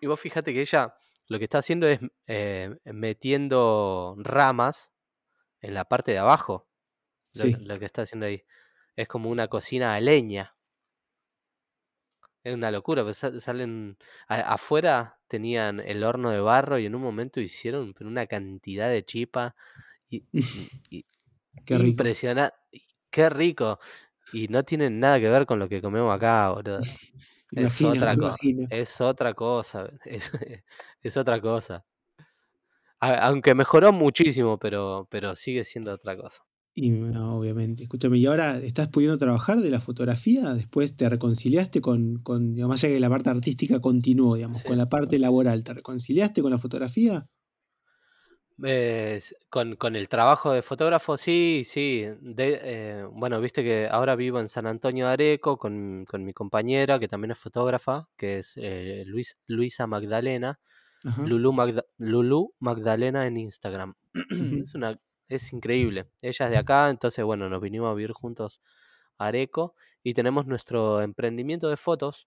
Y 0.00 0.06
vos 0.06 0.20
fíjate 0.20 0.52
que 0.52 0.60
ella 0.60 0.96
lo 1.28 1.38
que 1.38 1.44
está 1.44 1.58
haciendo 1.58 1.86
es 1.86 2.00
eh, 2.26 2.74
metiendo 2.84 4.16
ramas 4.18 4.92
en 5.60 5.74
la 5.74 5.84
parte 5.84 6.12
de 6.12 6.18
abajo. 6.18 6.68
Lo, 7.60 7.78
que 7.78 7.84
está 7.84 8.02
haciendo 8.02 8.26
ahí. 8.26 8.44
Es 8.96 9.06
como 9.06 9.30
una 9.30 9.48
cocina 9.48 9.94
a 9.94 10.00
leña. 10.00 10.56
Es 12.42 12.54
una 12.54 12.70
locura, 12.70 13.02
pues 13.02 13.18
salen 13.18 13.98
afuera 14.26 15.20
tenían 15.26 15.80
el 15.80 16.02
horno 16.02 16.30
de 16.30 16.40
barro 16.40 16.78
y 16.78 16.86
en 16.86 16.94
un 16.94 17.02
momento 17.02 17.40
hicieron 17.40 17.94
una 18.00 18.26
cantidad 18.26 18.88
de 18.88 19.04
chipa 19.04 19.54
y, 20.90 21.04
qué. 21.64 21.78
Qué 23.10 23.30
rico. 23.30 23.78
Y 24.32 24.48
no 24.48 24.62
tienen 24.62 25.00
nada 25.00 25.18
que 25.18 25.28
ver 25.28 25.46
con 25.46 25.58
lo 25.58 25.68
que 25.68 25.80
comemos 25.80 26.14
acá, 26.14 26.50
boludo. 26.50 26.80
Es 27.50 27.80
otra 27.80 28.14
cosa. 28.14 28.36
Es 28.70 29.00
otra 29.00 29.34
cosa. 29.34 29.90
Es, 30.04 31.16
otra 31.16 31.40
cosa. 31.40 31.84
aunque 33.00 33.54
mejoró 33.54 33.90
muchísimo, 33.90 34.58
pero, 34.58 35.08
pero 35.10 35.34
sigue 35.34 35.64
siendo 35.64 35.92
otra 35.92 36.14
cosa. 36.14 36.42
Y 36.74 36.92
obviamente. 36.92 37.84
Escúchame, 37.84 38.18
¿y 38.18 38.26
ahora 38.26 38.58
estás 38.58 38.88
pudiendo 38.88 39.16
trabajar 39.16 39.60
de 39.60 39.70
la 39.70 39.80
fotografía? 39.80 40.52
Después 40.52 40.94
te 40.94 41.08
reconciliaste 41.08 41.80
con, 41.80 42.18
con 42.18 42.54
digamos, 42.54 42.74
más 42.74 42.84
allá 42.84 42.94
que 42.94 43.00
la 43.00 43.08
parte 43.08 43.30
artística 43.30 43.80
continuó, 43.80 44.36
digamos, 44.36 44.62
con 44.62 44.76
la 44.76 44.88
parte 44.90 45.18
laboral. 45.18 45.64
¿Te 45.64 45.72
reconciliaste 45.72 46.42
con 46.42 46.50
la 46.50 46.58
fotografía? 46.58 47.26
Con, 49.50 49.76
con, 49.76 49.94
el 49.96 50.08
trabajo 50.08 50.52
de 50.52 50.62
fotógrafo, 50.62 51.16
sí, 51.16 51.62
sí. 51.64 52.04
De, 52.20 52.60
eh, 52.62 53.04
bueno, 53.12 53.40
viste 53.40 53.62
que 53.62 53.88
ahora 53.90 54.16
vivo 54.16 54.40
en 54.40 54.48
San 54.48 54.66
Antonio 54.66 55.06
de 55.06 55.12
Areco 55.12 55.58
con, 55.58 56.04
con 56.06 56.24
mi 56.24 56.32
compañera, 56.32 56.98
que 56.98 57.08
también 57.08 57.30
es 57.30 57.38
fotógrafa, 57.38 58.08
que 58.16 58.40
es 58.40 58.54
eh, 58.56 59.04
Luis, 59.06 59.38
Luisa 59.46 59.86
Magdalena. 59.86 60.58
Lulu, 61.24 61.54
Lulu, 61.98 62.54
Magdalena 62.58 63.26
en 63.26 63.36
Instagram. 63.36 63.94
es, 64.64 64.74
una, 64.74 64.98
es 65.28 65.52
increíble. 65.52 66.08
Ella 66.20 66.46
es 66.46 66.50
de 66.50 66.58
acá, 66.58 66.90
entonces, 66.90 67.24
bueno, 67.24 67.48
nos 67.48 67.60
vinimos 67.60 67.90
a 67.90 67.94
vivir 67.94 68.12
juntos 68.12 68.60
a 69.18 69.26
Areco 69.26 69.76
y 70.02 70.14
tenemos 70.14 70.46
nuestro 70.46 71.00
emprendimiento 71.00 71.68
de 71.68 71.76
fotos 71.76 72.26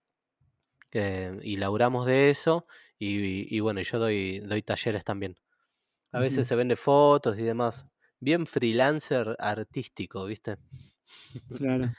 y 0.93 1.57
laburamos 1.57 2.05
de 2.05 2.29
eso. 2.29 2.65
Y, 2.97 3.53
y 3.53 3.59
bueno, 3.59 3.81
yo 3.81 3.99
doy, 3.99 4.39
doy 4.39 4.61
talleres 4.61 5.03
también. 5.03 5.37
A 6.11 6.19
veces 6.19 6.47
se 6.47 6.55
vende 6.55 6.75
fotos 6.75 7.39
y 7.39 7.43
demás. 7.43 7.85
Bien 8.19 8.45
freelancer 8.45 9.35
artístico, 9.39 10.25
¿viste? 10.25 10.57
Claro. 11.57 11.91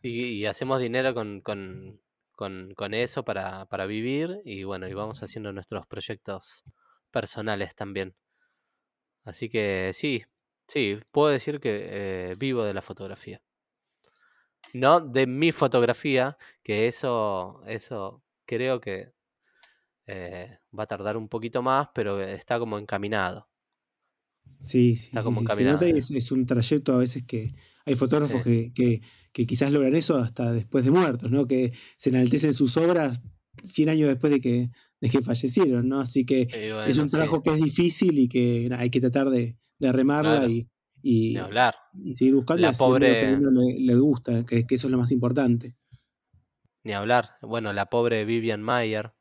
y, 0.00 0.46
hacemos 0.46 0.80
dinero 0.80 1.14
con, 1.14 1.42
con, 1.42 2.00
con, 2.34 2.94
eso 2.94 3.24
para, 3.24 3.66
para, 3.66 3.84
vivir 3.84 4.40
y 4.44 4.64
bueno, 4.64 4.88
y 4.88 4.94
vamos 4.94 5.22
haciendo 5.22 5.52
nuestros 5.52 5.86
proyectos 5.86 6.64
personales 7.10 7.74
también. 7.74 8.14
Así 9.24 9.48
que 9.50 9.92
sí, 9.94 10.24
sí, 10.66 10.98
puedo 11.12 11.28
decir 11.28 11.60
que 11.60 12.30
eh, 12.30 12.34
vivo 12.38 12.64
de 12.64 12.74
la 12.74 12.82
fotografía. 12.82 13.42
No 14.72 15.00
de 15.00 15.26
mi 15.26 15.52
fotografía, 15.52 16.38
que 16.62 16.88
eso, 16.88 17.62
eso 17.66 18.22
creo 18.46 18.80
que 18.80 19.12
eh, 20.06 20.58
va 20.76 20.84
a 20.84 20.86
tardar 20.86 21.16
un 21.16 21.28
poquito 21.28 21.62
más, 21.62 21.88
pero 21.94 22.22
está 22.22 22.58
como 22.58 22.78
encaminado. 22.78 23.48
Sí, 24.58 24.96
sí. 24.96 25.08
Está 25.08 25.22
como 25.22 25.40
encaminado. 25.40 25.84
es, 25.84 26.32
un 26.32 26.46
trayecto 26.46 26.94
a 26.94 26.98
veces 26.98 27.24
que 27.24 27.52
hay 27.84 27.94
fotógrafos 27.94 28.42
que, 28.42 28.72
que, 28.74 29.46
quizás 29.46 29.72
logran 29.72 29.96
eso 29.96 30.16
hasta 30.16 30.52
después 30.52 30.84
de 30.84 30.90
muertos, 30.90 31.30
¿no? 31.30 31.46
Que 31.46 31.72
se 31.96 32.10
enaltecen 32.10 32.54
sus 32.54 32.76
obras 32.76 33.20
100 33.64 33.88
años 33.88 34.08
después 34.08 34.32
de 34.32 34.40
que, 34.40 34.70
de 35.00 35.10
que 35.10 35.20
fallecieron, 35.20 35.88
¿no? 35.88 36.00
Así 36.00 36.24
que 36.24 36.48
es 36.86 36.98
un 36.98 37.08
trabajo 37.08 37.42
que 37.42 37.50
es 37.50 37.60
difícil 37.60 38.18
y 38.18 38.28
que 38.28 38.70
hay 38.76 38.90
que 38.90 39.00
tratar 39.00 39.30
de, 39.30 39.56
de 39.78 39.92
remarla 39.92 40.46
y, 40.48 40.68
y, 41.02 41.36
y, 41.94 42.14
seguir 42.14 42.34
buscando 42.34 42.62
la 42.62 42.72
pobre... 42.72 43.18
que 43.18 43.26
a 43.26 43.38
uno 43.38 43.50
le, 43.50 43.94
gusta, 43.96 44.44
que, 44.44 44.64
eso 44.70 44.86
es 44.86 44.90
lo 44.90 44.98
más 44.98 45.10
importante. 45.12 45.76
Ni 46.84 46.92
hablar. 46.92 47.30
Bueno, 47.42 47.72
la 47.72 47.86
pobre 47.86 48.24
Vivian 48.24 48.62
Mayer, 48.62 49.12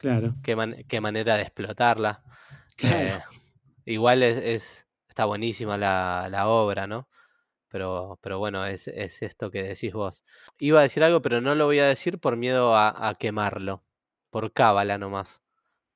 Claro. 0.00 0.34
Qué, 0.42 0.86
qué 0.88 1.00
manera 1.02 1.36
de 1.36 1.42
explotarla. 1.42 2.22
Eh, 2.82 3.20
igual 3.84 4.22
es, 4.22 4.88
está 5.06 5.26
buenísima 5.26 5.76
la, 5.76 6.28
la, 6.30 6.48
obra, 6.48 6.86
¿no? 6.86 7.06
Pero, 7.68 8.18
pero 8.22 8.38
bueno, 8.38 8.64
es, 8.64 8.88
es, 8.88 9.20
esto 9.20 9.50
que 9.50 9.62
decís 9.62 9.92
vos. 9.92 10.24
Iba 10.58 10.80
a 10.80 10.84
decir 10.84 11.04
algo, 11.04 11.20
pero 11.20 11.42
no 11.42 11.54
lo 11.54 11.66
voy 11.66 11.80
a 11.80 11.86
decir 11.86 12.18
por 12.18 12.38
miedo 12.38 12.74
a, 12.74 13.14
quemarlo. 13.20 13.84
Por 14.30 14.54
cábala 14.54 14.96
nomás. 14.96 15.42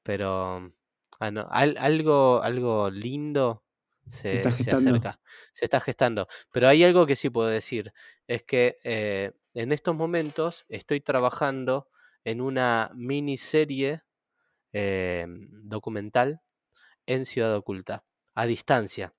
Pero 0.02 0.74
ah, 1.20 1.30
algo, 1.48 2.42
algo 2.42 2.90
lindo 2.90 3.64
se, 4.10 4.42
se, 4.50 4.70
acerca, 4.70 5.18
se 5.54 5.64
está 5.64 5.80
gestando. 5.80 6.28
Pero 6.52 6.68
hay 6.68 6.84
algo 6.84 7.06
que 7.06 7.16
sí 7.16 7.30
puedo 7.30 7.48
decir, 7.48 7.94
es 8.26 8.42
que 8.42 8.78
eh, 8.84 9.32
en 9.54 9.72
estos 9.72 9.96
momentos 9.96 10.66
estoy 10.68 11.00
trabajando 11.00 11.88
en 12.24 12.40
una 12.40 12.90
miniserie 12.94 14.02
eh, 14.72 15.26
documental 15.28 16.40
en 17.06 17.26
Ciudad 17.26 17.54
Oculta, 17.56 18.04
a 18.34 18.46
distancia. 18.46 19.14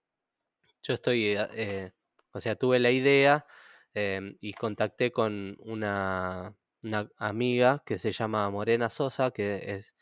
Yo 0.84 0.94
estoy, 0.94 1.36
eh, 1.38 1.94
o 2.32 2.42
sea, 2.42 2.56
tuve 2.56 2.80
la 2.80 2.92
idea 2.92 3.46
em, 3.94 4.38
y 4.42 4.54
contacté 4.54 5.12
con 5.12 5.58
una, 5.60 6.56
una, 6.84 7.10
amiga 7.18 7.84
que 7.86 8.00
se 8.00 8.12
llama 8.12 8.50
Morena 8.50 8.90
Sosa, 8.90 9.32
que 9.32 9.76
es, 9.76 9.96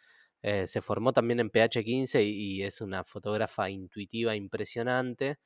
eh, 0.44 0.68
se 0.68 0.82
formó 0.82 1.14
también 1.14 1.40
en 1.40 1.50
PH15 1.52 2.24
y, 2.26 2.64
es 2.64 2.82
una 2.82 3.04
fotógrafa 3.06 3.70
intuitiva 3.70 4.36
impresionante. 4.36 5.40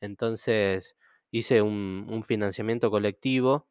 Entonces 0.00 0.96
hice 1.30 1.62
un, 1.62 2.22
financiamiento 2.26 2.90
colectivo 2.90 3.67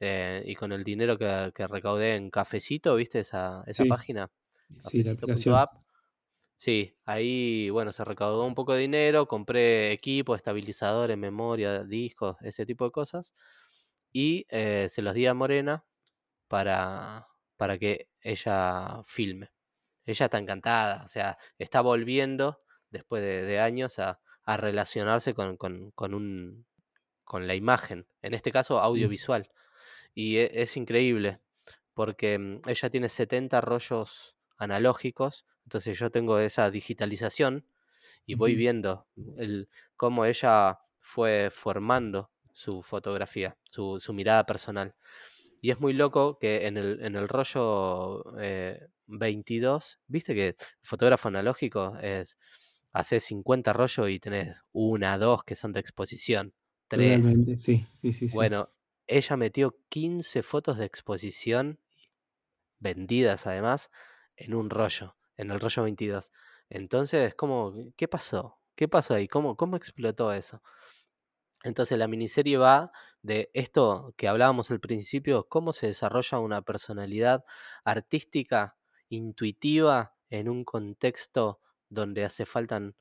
eh, 0.00 0.42
y 0.46 0.54
con 0.54 0.72
el 0.72 0.84
dinero 0.84 1.18
que, 1.18 1.66
recaudé 1.66 2.16
en 2.16 2.30
Cafecito, 2.30 2.96
¿viste 2.96 3.20
esa, 3.20 3.62
esa 3.66 3.84
página? 3.86 4.30
Sí, 4.80 5.02
la 5.02 5.12
aplicación. 5.12 5.56
Sí, 6.56 6.96
ahí, 7.04 7.68
bueno, 7.68 7.92
se 7.92 8.02
recaudó 8.02 8.44
un 8.46 8.54
poco 8.54 8.72
de 8.72 8.80
dinero, 8.80 9.26
compré 9.28 9.92
equipo, 9.92 10.34
estabilizadores, 10.34 11.18
memoria, 11.18 11.84
discos, 11.84 12.36
ese 12.40 12.64
tipo 12.64 12.86
de 12.86 12.92
cosas. 12.92 13.34
Y 14.12 14.46
eh, 14.48 14.88
se 14.90 15.02
los 15.02 15.14
di 15.14 15.26
a 15.26 15.34
Morena 15.34 15.84
para, 16.48 17.28
para 17.56 17.78
que 17.78 18.08
ella 18.22 19.02
filme. 19.06 19.50
Ella 20.06 20.26
está 20.26 20.38
encantada, 20.38 21.02
o 21.04 21.08
sea, 21.08 21.38
está 21.58 21.82
volviendo 21.82 22.62
después 22.90 23.22
de, 23.22 23.60
años 23.60 23.98
a, 23.98 24.20
relacionarse 24.46 25.34
con, 25.34 25.56
con, 25.56 26.14
un, 26.14 26.66
con 27.24 27.46
la 27.46 27.54
imagen, 27.54 28.06
en 28.22 28.34
este 28.34 28.52
caso 28.52 28.80
audiovisual. 28.80 29.50
Y 30.16 30.38
e, 30.38 30.50
es, 30.62 30.76
increíble, 30.76 31.38
porque 31.94 32.36
mm, 32.36 32.62
ella 32.66 32.90
tiene 32.90 33.08
70 33.08 33.60
rollos 33.60 34.36
analógicos 34.58 35.46
entonces 35.66 35.98
yo 35.98 36.10
tengo 36.10 36.38
esa 36.38 36.70
digitalización 36.70 37.66
y 38.24 38.34
voy 38.34 38.54
viendo 38.54 39.06
el, 39.36 39.68
cómo 39.96 40.24
ella 40.24 40.78
fue 41.00 41.50
formando 41.52 42.30
su 42.52 42.82
fotografía, 42.82 43.56
su, 43.64 44.00
mirada 44.14 44.46
personal. 44.46 44.94
Y 45.60 45.70
es 45.70 45.80
muy 45.80 45.92
loco 45.92 46.38
que 46.38 46.66
en 46.66 46.76
el, 46.76 47.02
en 47.02 47.16
el 47.16 47.28
rollo 47.28 48.24
22, 49.06 49.94
eh, 49.94 49.98
viste 50.06 50.34
que 50.34 50.56
fotógrafo 50.82 51.28
analógico 51.28 51.96
es, 52.00 52.36
hace 52.92 53.18
50 53.18 53.72
rollos 53.72 54.08
y 54.08 54.20
tenés 54.20 54.56
una, 54.72 55.18
dos 55.18 55.42
que 55.42 55.56
son 55.56 55.72
de 55.72 55.80
exposición, 55.80 56.54
tres. 56.86 57.26
sí, 57.60 57.86
sí, 57.92 58.12
sí. 58.12 58.28
Bueno, 58.32 58.70
ella 59.06 59.36
metió 59.36 59.78
15 59.88 60.42
fotos 60.42 60.78
de 60.78 60.84
exposición, 60.84 61.80
vendidas 62.78 63.46
además, 63.46 63.90
en 64.36 64.54
un 64.54 64.70
rollo 64.70 65.16
en 65.36 65.50
el 65.50 65.60
rollo 65.60 65.82
22. 65.82 66.32
Entonces, 66.68 67.34
¿cómo, 67.34 67.74
¿qué 67.96 68.08
pasó? 68.08 68.58
¿Qué 68.74 68.88
pasó 68.88 69.14
ahí? 69.14 69.28
¿Cómo, 69.28 69.56
cómo 69.56 69.76
explotó 69.76 70.32
eso? 70.32 70.62
Entonces 71.62 71.98
la 71.98 72.08
miniserie 72.08 72.58
va 72.58 72.92
de 73.22 73.50
esto 73.54 74.14
que 74.16 74.28
hablábamos 74.28 74.70
al 74.70 74.80
principio, 74.80 75.48
cómo 75.48 75.72
se 75.72 75.88
desarrolla 75.88 76.38
una 76.38 76.62
personalidad 76.62 77.44
artística, 77.84 78.76
intuitiva, 79.08 80.14
en 80.28 80.48
un 80.48 80.64
contexto 80.64 81.60
donde 81.88 82.24
hace 82.24 82.46
faltan 82.46 82.96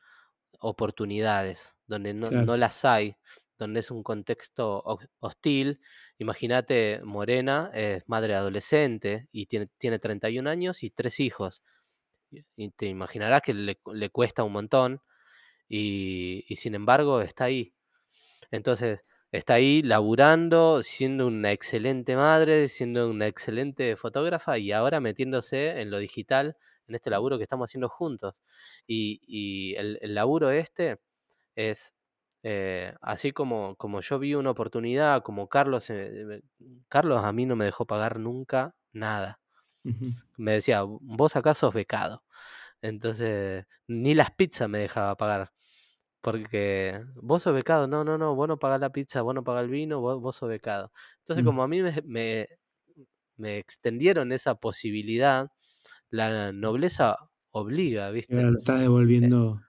oportunidades, 0.59 1.75
donde 1.87 2.13
no, 2.13 2.29
no 2.29 2.55
las 2.55 2.85
hay, 2.85 3.17
donde 3.57 3.79
es 3.81 3.91
un 3.91 4.03
contexto 4.03 4.83
hostil. 5.19 5.79
Imagínate, 6.17 7.01
Morena 7.03 7.71
es 7.73 8.03
madre 8.07 8.35
adolescente 8.35 9.27
y 9.31 9.45
tiene, 9.47 9.67
tiene 9.77 9.99
31 9.99 10.49
años 10.49 10.83
y 10.83 10.89
tres 10.89 11.19
hijos 11.19 11.61
y 12.55 12.69
te 12.71 12.87
imaginarás 12.87 13.41
que 13.41 13.53
le, 13.53 14.09
cuesta 14.09 14.43
un 14.43 14.53
montón 14.53 15.01
y, 15.67 16.45
sin 16.55 16.75
embargo 16.75 17.21
está 17.21 17.45
ahí. 17.45 17.73
Entonces, 18.51 19.01
está 19.31 19.55
ahí 19.55 19.81
laburando, 19.81 20.83
siendo 20.83 21.27
una 21.27 21.51
excelente 21.51 22.15
madre, 22.15 22.69
siendo 22.69 23.09
una 23.09 23.27
excelente 23.27 23.95
fotógrafa 23.95 24.57
y 24.57 24.71
ahora 24.71 24.99
metiéndose 24.99 25.81
en 25.81 25.91
lo 25.91 25.99
digital, 25.99 26.57
en 26.87 26.95
este 26.95 27.09
laburo 27.09 27.37
que 27.37 27.43
estamos 27.43 27.69
haciendo 27.69 27.89
juntos. 27.89 28.35
Y, 28.87 29.75
el, 29.77 29.99
laburo 30.13 30.51
este 30.51 30.99
es, 31.55 31.94
eh, 32.47 32.93
así 33.01 33.31
como, 33.31 33.75
como 33.75 34.01
yo 34.01 34.19
vi 34.19 34.35
una 34.35 34.51
oportunidad, 34.51 35.23
como 35.23 35.49
Carlos, 35.49 35.89
eh, 35.89 36.43
Carlos 36.89 37.23
a 37.23 37.31
mí 37.33 37.47
no 37.47 37.55
me 37.55 37.65
dejó 37.65 37.87
pagar 37.87 38.19
nunca 38.19 38.75
nada. 38.93 39.39
Me 40.37 40.51
decía, 40.53 40.83
vos 40.83 41.35
acá 41.35 41.55
sos 41.55 41.73
becado. 41.73 42.23
Entonces, 42.83 43.65
ni 43.87 44.13
las 44.13 44.29
pizzas 44.29 44.69
me 44.69 44.77
dejaba 44.77 45.17
pagar. 45.17 45.53
Porque 46.21 47.03
vos 47.15 47.41
sos 47.41 47.55
becado, 47.55 47.87
no, 47.87 48.03
no, 48.03 48.19
no, 48.19 48.35
vos 48.35 48.47
no 48.47 48.59
pagás 48.59 48.79
la 48.79 48.91
pizza, 48.91 49.23
vos 49.23 49.33
no 49.33 49.43
pagás 49.43 49.63
el 49.63 49.71
vino, 49.71 49.99
vos, 50.01 50.35
sos 50.35 50.47
becado. 50.49 50.91
Entonces, 51.21 51.43
mm. 51.43 51.47
como 51.47 51.63
a 51.63 51.67
mí 51.67 51.81
me, 51.81 52.47
me, 53.37 53.57
extendieron 53.57 54.31
esa 54.31 54.53
posibilidad, 54.53 55.49
la 56.11 56.51
nobleza 56.51 57.17
obliga, 57.49 58.11
¿viste? 58.11 58.39
lo 58.39 58.55
estás 58.55 58.81
devolviendo. 58.81 59.61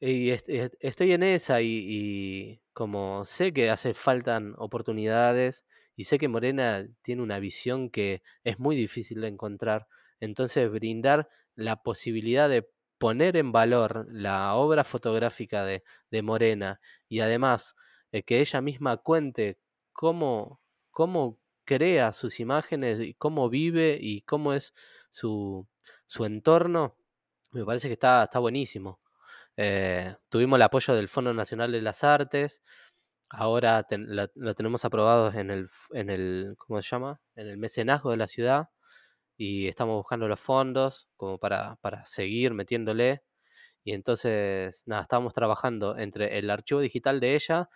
Y 0.00 0.30
estoy 0.30 1.12
en 1.12 1.22
esa 1.24 1.60
y, 1.60 2.60
como 2.72 3.24
sé 3.24 3.52
que 3.52 3.70
hace 3.70 3.94
faltan 3.94 4.54
oportunidades 4.58 5.64
y 5.96 6.04
sé 6.04 6.18
que 6.18 6.28
Morena 6.28 6.86
tiene 7.02 7.22
una 7.22 7.40
visión 7.40 7.90
que 7.90 8.22
es 8.44 8.60
muy 8.60 8.76
difícil 8.76 9.20
de 9.20 9.28
encontrar. 9.28 9.88
Entonces, 10.20 10.70
brindar 10.70 11.28
la 11.56 11.82
posibilidad 11.82 12.48
de 12.48 12.68
poner 12.98 13.36
en 13.36 13.50
valor 13.52 14.06
la 14.10 14.54
obra 14.54 14.84
fotográfica 14.84 15.64
de, 15.64 15.82
Morena 16.22 16.80
y 17.08 17.20
además 17.20 17.74
eh, 18.12 18.22
que 18.22 18.40
ella 18.40 18.60
misma 18.60 18.98
cuente 18.98 19.58
cómo, 19.92 20.60
cómo 20.90 21.38
crea 21.64 22.12
sus 22.12 22.40
imágenes 22.40 23.00
y 23.00 23.14
cómo 23.14 23.48
vive 23.48 23.98
y 24.00 24.22
cómo 24.22 24.52
es 24.54 24.74
su, 25.10 25.66
su 26.06 26.24
entorno, 26.24 26.96
me 27.52 27.64
parece 27.64 27.88
que 27.88 27.94
está, 27.94 28.24
está 28.24 28.38
buenísimo. 28.38 28.98
Eh, 29.60 30.14
tuvimos 30.28 30.56
el 30.56 30.62
apoyo 30.62 30.94
del 30.94 31.08
Fondo 31.08 31.34
Nacional 31.34 31.72
de 31.72 31.82
las 31.82 32.04
Artes, 32.04 32.62
Ahora 33.30 33.86
lo, 33.90 34.54
tenemos 34.54 34.84
aprobado 34.86 35.32
en 35.34 35.50
el, 35.50 35.68
en 35.92 36.08
el, 36.08 36.54
¿cómo 36.56 36.80
se 36.80 36.88
llama? 36.88 37.20
En 37.36 37.46
el 37.46 37.58
mecenazgo 37.58 38.10
de 38.10 38.16
la 38.16 38.26
ciudad 38.26 38.70
y 39.36 39.68
estamos 39.68 39.96
buscando 39.96 40.28
los 40.28 40.40
fondos 40.40 41.08
como 41.16 41.38
para, 41.38 41.76
para 41.82 42.06
seguir 42.06 42.54
metiéndole. 42.54 43.22
Y 43.84 43.92
entonces, 43.92 44.82
nada, 44.86 45.02
estamos 45.02 45.34
trabajando 45.34 45.98
entre 45.98 46.38
el 46.38 46.50
archivo 46.50 46.80
digital 46.80 47.20
de 47.20 47.34
ella, 47.34 47.68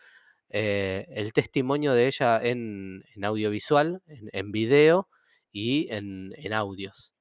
eh, 0.51 1.07
el 1.11 1.33
testimonio 1.35 1.93
de 1.95 2.07
ella 2.07 2.41
en, 2.43 3.05
en 3.15 3.25
audiovisual, 3.25 4.03
en, 4.07 4.31
en, 4.33 4.53
video 4.53 5.09
y 5.53 5.89
en, 5.93 6.33
en 6.37 6.53
audios. 6.55 7.13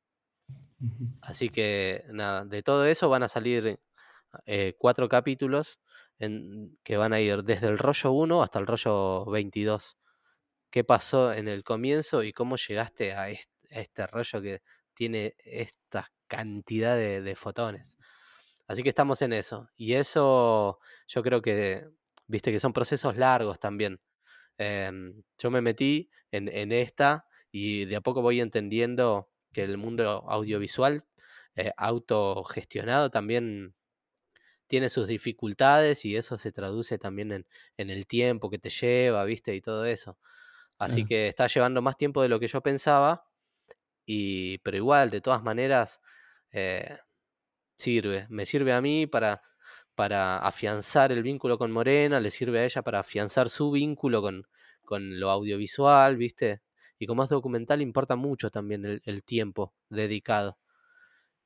Así 1.21 1.49
que, 1.49 2.05
nada, 2.13 2.45
de 2.45 2.63
todo 2.63 2.85
eso 2.85 3.09
van 3.09 3.23
a 3.23 3.29
salir 3.29 3.79
eh, 4.45 4.75
cuatro 4.77 5.09
capítulos 5.09 5.79
que 6.83 6.97
van 6.97 7.13
a 7.13 7.19
ir 7.19 7.43
desde 7.43 7.67
el 7.67 7.79
rollo 7.79 8.11
1 8.11 8.43
hasta 8.43 8.59
el 8.59 8.67
rollo 8.67 9.25
22. 9.25 9.97
¿Qué 10.69 10.83
pasó 10.83 11.33
en 11.33 11.47
el 11.47 11.63
comienzo 11.63 12.23
y 12.23 12.31
cómo 12.31 12.57
llegaste 12.57 13.13
a 13.13 13.29
este, 13.29 14.07
rollo 14.07 14.41
que 14.41 14.61
tiene 14.93 15.35
esta 15.39 16.11
cantidad 16.27 16.95
de, 16.95 17.35
fotones? 17.35 17.97
Así 18.67 18.83
que 18.83 18.89
estamos 18.89 19.21
en 19.23 19.33
eso. 19.33 19.69
Y 19.75 19.93
eso 19.93 20.79
yo 21.07 21.23
creo 21.23 21.41
que, 21.41 21.87
viste 22.27 22.51
que 22.51 22.59
son 22.59 22.71
procesos 22.73 23.17
largos 23.17 23.59
también. 23.59 23.99
Em, 24.57 25.23
yo 25.39 25.49
me 25.49 25.61
metí 25.61 26.11
en, 26.31 26.71
esta 26.71 27.25
y 27.51 27.85
de 27.85 27.95
a 27.95 28.01
poco 28.01 28.21
voy 28.21 28.39
entendiendo 28.41 29.29
que 29.51 29.63
el 29.63 29.77
mundo 29.77 30.29
audiovisual 30.29 31.03
eh, 31.55 31.71
autogestionado 31.75 33.09
también 33.09 33.75
tiene 34.71 34.87
sus 34.87 35.05
dificultades 35.05 36.05
y 36.05 36.15
eso 36.15 36.37
se 36.37 36.53
traduce 36.53 36.97
también 36.97 37.33
en, 37.33 37.45
en 37.75 37.89
el 37.89 38.07
tiempo 38.07 38.49
que 38.49 38.57
te 38.57 38.69
lleva, 38.69 39.25
¿viste? 39.25 39.53
Y 39.53 39.59
todo 39.59 39.83
eso. 39.83 40.17
Así 40.79 41.03
que 41.03 41.27
está 41.27 41.47
llevando 41.47 41.81
más 41.81 41.97
tiempo 41.97 42.21
de 42.21 42.29
lo 42.29 42.39
que 42.39 42.47
yo 42.47 42.61
pensaba, 42.61 43.25
y, 44.05 44.59
pero 44.59 44.77
igual, 44.77 45.09
de 45.09 45.19
todas 45.19 45.43
maneras, 45.43 45.99
eh, 46.51 46.99
sirve. 47.77 48.27
Me 48.29 48.45
sirve 48.45 48.71
a 48.71 48.79
mí 48.79 49.07
para, 49.07 49.41
para 49.93 50.37
afianzar 50.37 51.11
el 51.11 51.21
vínculo 51.21 51.57
con 51.57 51.73
Morena, 51.73 52.21
le 52.21 52.31
sirve 52.31 52.59
a 52.59 52.65
ella 52.65 52.81
para 52.81 53.01
afianzar 53.01 53.49
su 53.49 53.71
vínculo 53.71 54.21
con, 54.21 54.47
con 54.85 55.19
lo 55.19 55.31
audiovisual, 55.31 56.15
¿viste? 56.15 56.61
Y 56.97 57.07
como 57.07 57.25
es 57.25 57.29
documental, 57.29 57.81
importa 57.81 58.15
mucho 58.15 58.49
también 58.49 58.85
el, 58.85 59.01
el 59.03 59.25
tiempo 59.25 59.75
dedicado. 59.89 60.59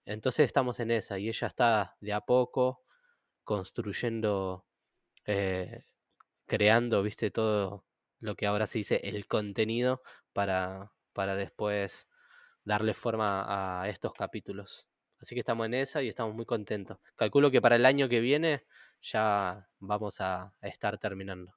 Entonces 0.05 0.45
estamos 0.45 0.79
en 0.79 0.91
esa 0.91 1.17
y 1.17 1.27
ella 1.29 1.47
está 1.47 1.97
de 2.01 2.13
a 2.13 2.21
poco 2.21 2.84
construyendo, 3.45 4.65
eh, 5.25 5.83
creando, 6.45 7.01
viste, 7.03 7.31
todo 7.31 7.85
lo 8.19 8.35
que 8.35 8.47
ahora 8.47 8.67
se 8.67 8.79
dice 8.79 8.99
el 9.03 9.27
contenido 9.27 10.01
para, 10.33 10.91
para 11.13 11.35
después 11.35 12.07
darle 12.65 12.93
forma 12.93 13.45
a 13.81 13.87
estos 13.87 14.11
capítulos. 14.13 14.87
Así 15.19 15.33
que 15.33 15.39
estamos 15.39 15.65
en 15.65 15.75
esa 15.75 16.03
y 16.03 16.09
estamos 16.09 16.35
muy 16.35 16.45
contentos. 16.45 16.97
Calculo 17.15 17.49
que 17.49 17.61
para 17.61 17.77
el 17.77 17.85
año 17.85 18.09
que 18.09 18.19
viene 18.19 18.63
ya 19.01 19.69
vamos 19.79 20.19
a, 20.19 20.53
estar 20.61 20.97
terminando. 20.97 21.53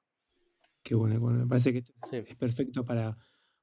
Qué 0.83 0.95
bueno, 0.95 1.19
bueno, 1.19 1.39
me 1.39 1.47
parece 1.47 1.73
que 1.73 1.83
es 2.11 2.35
perfecto 2.37 2.85
para, 2.85 3.17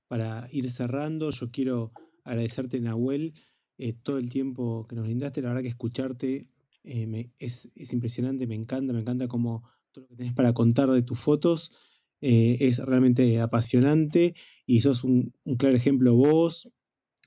para 0.07 0.47
ir 0.53 0.68
cerrando. 0.70 1.31
Yo 1.31 1.51
quiero 1.51 1.93
agradecerte, 2.24 2.81
Nahuel, 2.81 3.35
eh, 3.79 3.95
todo 3.95 4.18
el 4.18 4.31
tiempo 4.31 4.87
que 4.89 4.97
nos 4.97 5.05
brindaste. 5.07 5.41
La 5.41 5.49
verdad 5.49 5.62
que 5.62 5.68
escucharte 5.68 6.51
eh, 6.87 7.30
es, 7.39 7.68
impresionante, 7.93 8.47
me 8.47 8.55
encanta, 8.55 8.93
me 8.93 9.01
encanta 9.01 9.26
como 9.26 9.68
todo 9.91 10.05
lo 10.05 10.09
que 10.09 10.16
tenés 10.16 10.34
para 10.34 10.55
contar 10.55 10.89
de 10.91 11.03
tus 11.03 11.18
fotos. 11.18 11.72
Eh, 12.20 12.57
es 12.61 12.78
realmente 12.78 13.41
apasionante 13.41 14.34
y 14.64 14.80
sos 14.80 15.05
un, 15.05 15.32
claro 15.59 15.76
ejemplo 15.76 16.14
vos, 16.14 16.72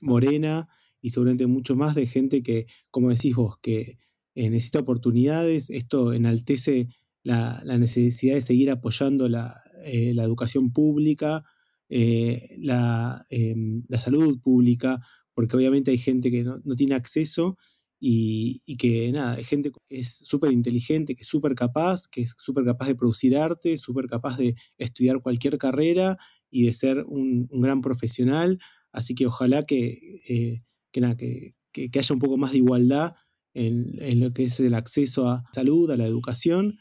Morena, 0.00 0.68
y 1.00 1.10
seguramente 1.10 1.46
mucho 1.46 1.76
más 1.76 1.94
de 1.94 2.06
gente 2.06 2.42
que, 2.42 2.66
como 2.90 3.10
decís 3.10 3.36
vos, 3.36 3.58
que 3.62 3.98
necesita 4.34 4.80
oportunidades. 4.80 5.70
Esto 5.70 6.12
enaltece 6.14 6.88
la, 7.22 7.62
necesidad 7.78 8.34
de 8.34 8.40
seguir 8.40 8.70
apoyando 8.70 9.28
la, 9.28 9.54
educación 9.84 10.72
pública, 10.72 11.44
la, 11.88 13.24
em, 13.30 13.84
la, 13.88 14.00
salud 14.00 14.40
pública, 14.40 15.00
porque 15.34 15.56
obviamente 15.56 15.90
hay 15.90 15.98
gente 15.98 16.30
que 16.30 16.44
no, 16.44 16.60
tiene 16.76 16.94
acceso 16.94 17.56
y, 18.02 18.76
que 18.78 19.12
nada, 19.12 19.34
hay 19.34 19.44
gente 19.44 19.70
que 19.70 19.98
es 20.00 20.20
súper 20.24 20.52
inteligente, 20.52 21.14
que 21.14 21.22
es 21.22 21.28
súper 21.28 21.54
capaz, 21.54 22.08
que 22.08 22.22
es 22.22 22.34
súper 22.38 22.64
capaz 22.64 22.86
de 22.86 22.94
producir 22.94 23.36
arte, 23.36 23.76
súper 23.76 24.06
capaz 24.06 24.38
de 24.38 24.54
estudiar 24.78 25.20
cualquier 25.20 25.58
carrera 25.58 26.16
y 26.50 26.64
de 26.64 26.72
ser 26.72 27.04
un, 27.06 27.46
gran 27.52 27.82
profesional. 27.82 28.58
Así 28.90 29.14
que 29.14 29.26
ojalá 29.26 29.64
que, 29.64 30.20
eh, 30.28 30.62
que, 30.92 31.54
que, 31.72 31.98
haya 31.98 32.14
un 32.14 32.20
poco 32.20 32.38
más 32.38 32.52
de 32.52 32.58
igualdad 32.58 33.14
en, 33.52 34.20
lo 34.20 34.32
que 34.32 34.44
es 34.44 34.58
el 34.60 34.74
acceso 34.74 35.28
a 35.28 35.44
salud, 35.52 35.90
a 35.90 35.98
la 35.98 36.06
educación. 36.06 36.78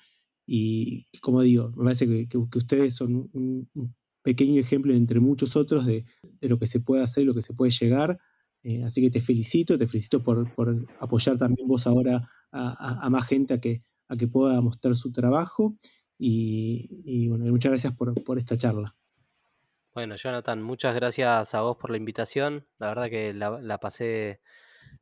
Y 0.47 1.07
como 1.21 1.41
digo, 1.41 1.71
me 1.75 1.83
parece 1.83 2.27
que, 2.29 2.37
ustedes 2.37 2.95
son 2.95 3.29
un, 3.33 3.69
pequeño 4.23 4.59
ejemplo 4.61 4.93
entre 4.93 5.19
muchos 5.19 5.55
otros 5.57 5.85
de, 5.85 6.05
de, 6.39 6.49
lo 6.49 6.59
que 6.59 6.67
se 6.67 6.79
puede 6.79 7.03
hacer, 7.03 7.25
lo 7.25 7.33
que 7.33 7.41
se 7.41 7.53
puede 7.53 7.71
llegar. 7.71 8.19
Eh, 8.63 8.83
así 8.83 9.01
que 9.01 9.09
te 9.09 9.21
felicito, 9.21 9.77
te 9.77 9.87
felicito 9.87 10.21
por, 10.21 10.45
apoyar 10.99 11.37
también 11.37 11.67
vos 11.67 11.87
ahora 11.87 12.29
a, 12.51 13.09
más 13.09 13.27
gente 13.27 13.53
a 13.53 13.59
que, 13.59 13.79
a 14.07 14.17
que 14.17 14.27
pueda 14.27 14.59
mostrar 14.61 14.95
su 14.95 15.11
trabajo. 15.11 15.77
Y, 16.17 17.29
bueno, 17.29 17.45
muchas 17.45 17.71
gracias 17.71 17.93
por, 17.95 18.37
esta 18.37 18.57
charla. 18.57 18.95
Bueno, 19.93 20.15
Jonathan, 20.15 20.61
muchas 20.61 20.93
gracias 20.95 21.53
a 21.55 21.61
vos 21.61 21.77
por 21.77 21.91
la 21.91 21.97
invitación. 21.97 22.67
La 22.77 22.89
verdad 22.89 23.09
que 23.09 23.33
la, 23.33 23.79
pasé 23.79 24.41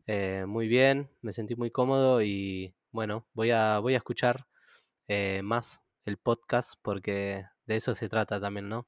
eh, 0.05 0.45
muy 0.47 0.67
bien, 0.67 1.09
me 1.21 1.33
sentí 1.33 1.55
muy 1.55 1.71
cómodo 1.71 2.21
y 2.21 2.75
bueno, 2.91 3.27
voy 3.33 3.51
a, 3.51 3.79
voy 3.79 3.95
a 3.95 3.97
escuchar 3.97 4.47
eh, 5.07 5.41
más 5.43 5.81
el 6.05 6.17
podcast 6.17 6.75
porque 6.81 7.45
de 7.65 7.75
eso 7.75 7.95
se 7.95 8.09
trata 8.09 8.39
también, 8.39 8.69
¿no? 8.69 8.87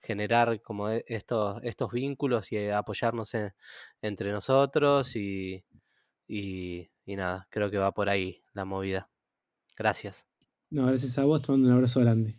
Generar 0.00 0.60
como 0.62 0.90
e, 0.90 1.04
estos, 1.06 1.60
estos 1.62 1.92
vínculos 1.92 2.50
y 2.52 2.56
eh, 2.56 2.72
apoyarnos 2.72 3.32
entre 4.02 4.32
nosotros 4.32 5.14
y, 5.16 5.64
y, 6.26 6.90
nada, 7.06 7.48
creo 7.50 7.70
que 7.70 7.78
va 7.78 7.92
por 7.92 8.08
ahí 8.08 8.42
la 8.52 8.64
movida. 8.64 9.10
Gracias. 9.76 10.26
No, 10.70 10.86
gracias 10.86 11.18
a 11.18 11.24
vos, 11.24 11.42
te 11.42 11.52
mando 11.52 11.68
un 11.68 11.74
abrazo 11.74 12.00
grande. 12.00 12.38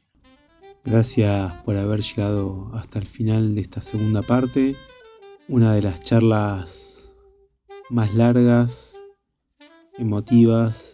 Gracias 0.84 1.53
por 1.64 1.76
haber 1.76 2.01
llegado 2.01 2.72
hasta 2.74 2.99
el 2.99 3.05
final 3.05 3.53
de 3.53 3.62
esta 3.62 3.82
segunda 3.82 4.22
parte, 4.22 4.76
una 5.47 5.76
de 5.76 5.84
las 5.84 5.99
charlas 5.99 7.16
más 7.89 8.16
largas, 8.16 9.03
emotivas 9.97 10.93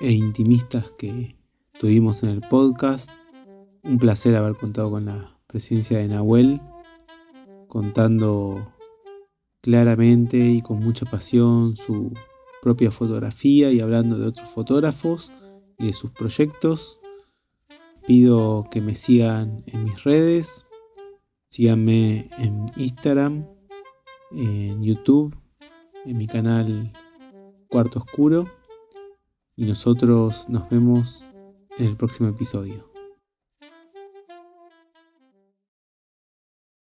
e 0.00 0.12
intimistas 0.12 0.90
que 0.98 1.36
tuvimos 1.78 2.22
en 2.22 2.30
el 2.30 2.40
podcast. 2.40 3.10
Un 3.82 3.98
placer 3.98 4.34
haber 4.34 4.56
contado 4.56 4.90
con 4.90 5.04
la 5.04 5.37
presencia 5.48 5.98
de 5.98 6.08
Nahuel, 6.08 6.60
contando 7.66 8.72
claramente 9.60 10.38
y 10.38 10.60
con 10.60 10.78
mucha 10.78 11.06
pasión 11.06 11.74
su 11.76 12.12
propia 12.62 12.90
fotografía 12.90 13.72
y 13.72 13.80
hablando 13.80 14.18
de 14.18 14.26
otros 14.26 14.48
fotógrafos 14.48 15.32
y 15.78 15.86
de 15.86 15.92
sus 15.92 16.10
proyectos. 16.12 17.00
Pido 18.06 18.66
que 18.70 18.80
me 18.80 18.94
sigan 18.94 19.64
en 19.66 19.84
mis 19.84 20.04
redes, 20.04 20.66
síganme 21.48 22.28
en 22.38 22.66
Instagram, 22.76 23.46
en 24.30 24.82
YouTube, 24.82 25.36
en 26.04 26.16
mi 26.16 26.26
canal 26.26 26.92
Cuarto 27.68 27.98
Oscuro 28.00 28.46
y 29.56 29.64
nosotros 29.64 30.48
nos 30.48 30.70
vemos 30.70 31.28
en 31.78 31.86
el 31.86 31.96
próximo 31.96 32.28
episodio. 32.28 32.87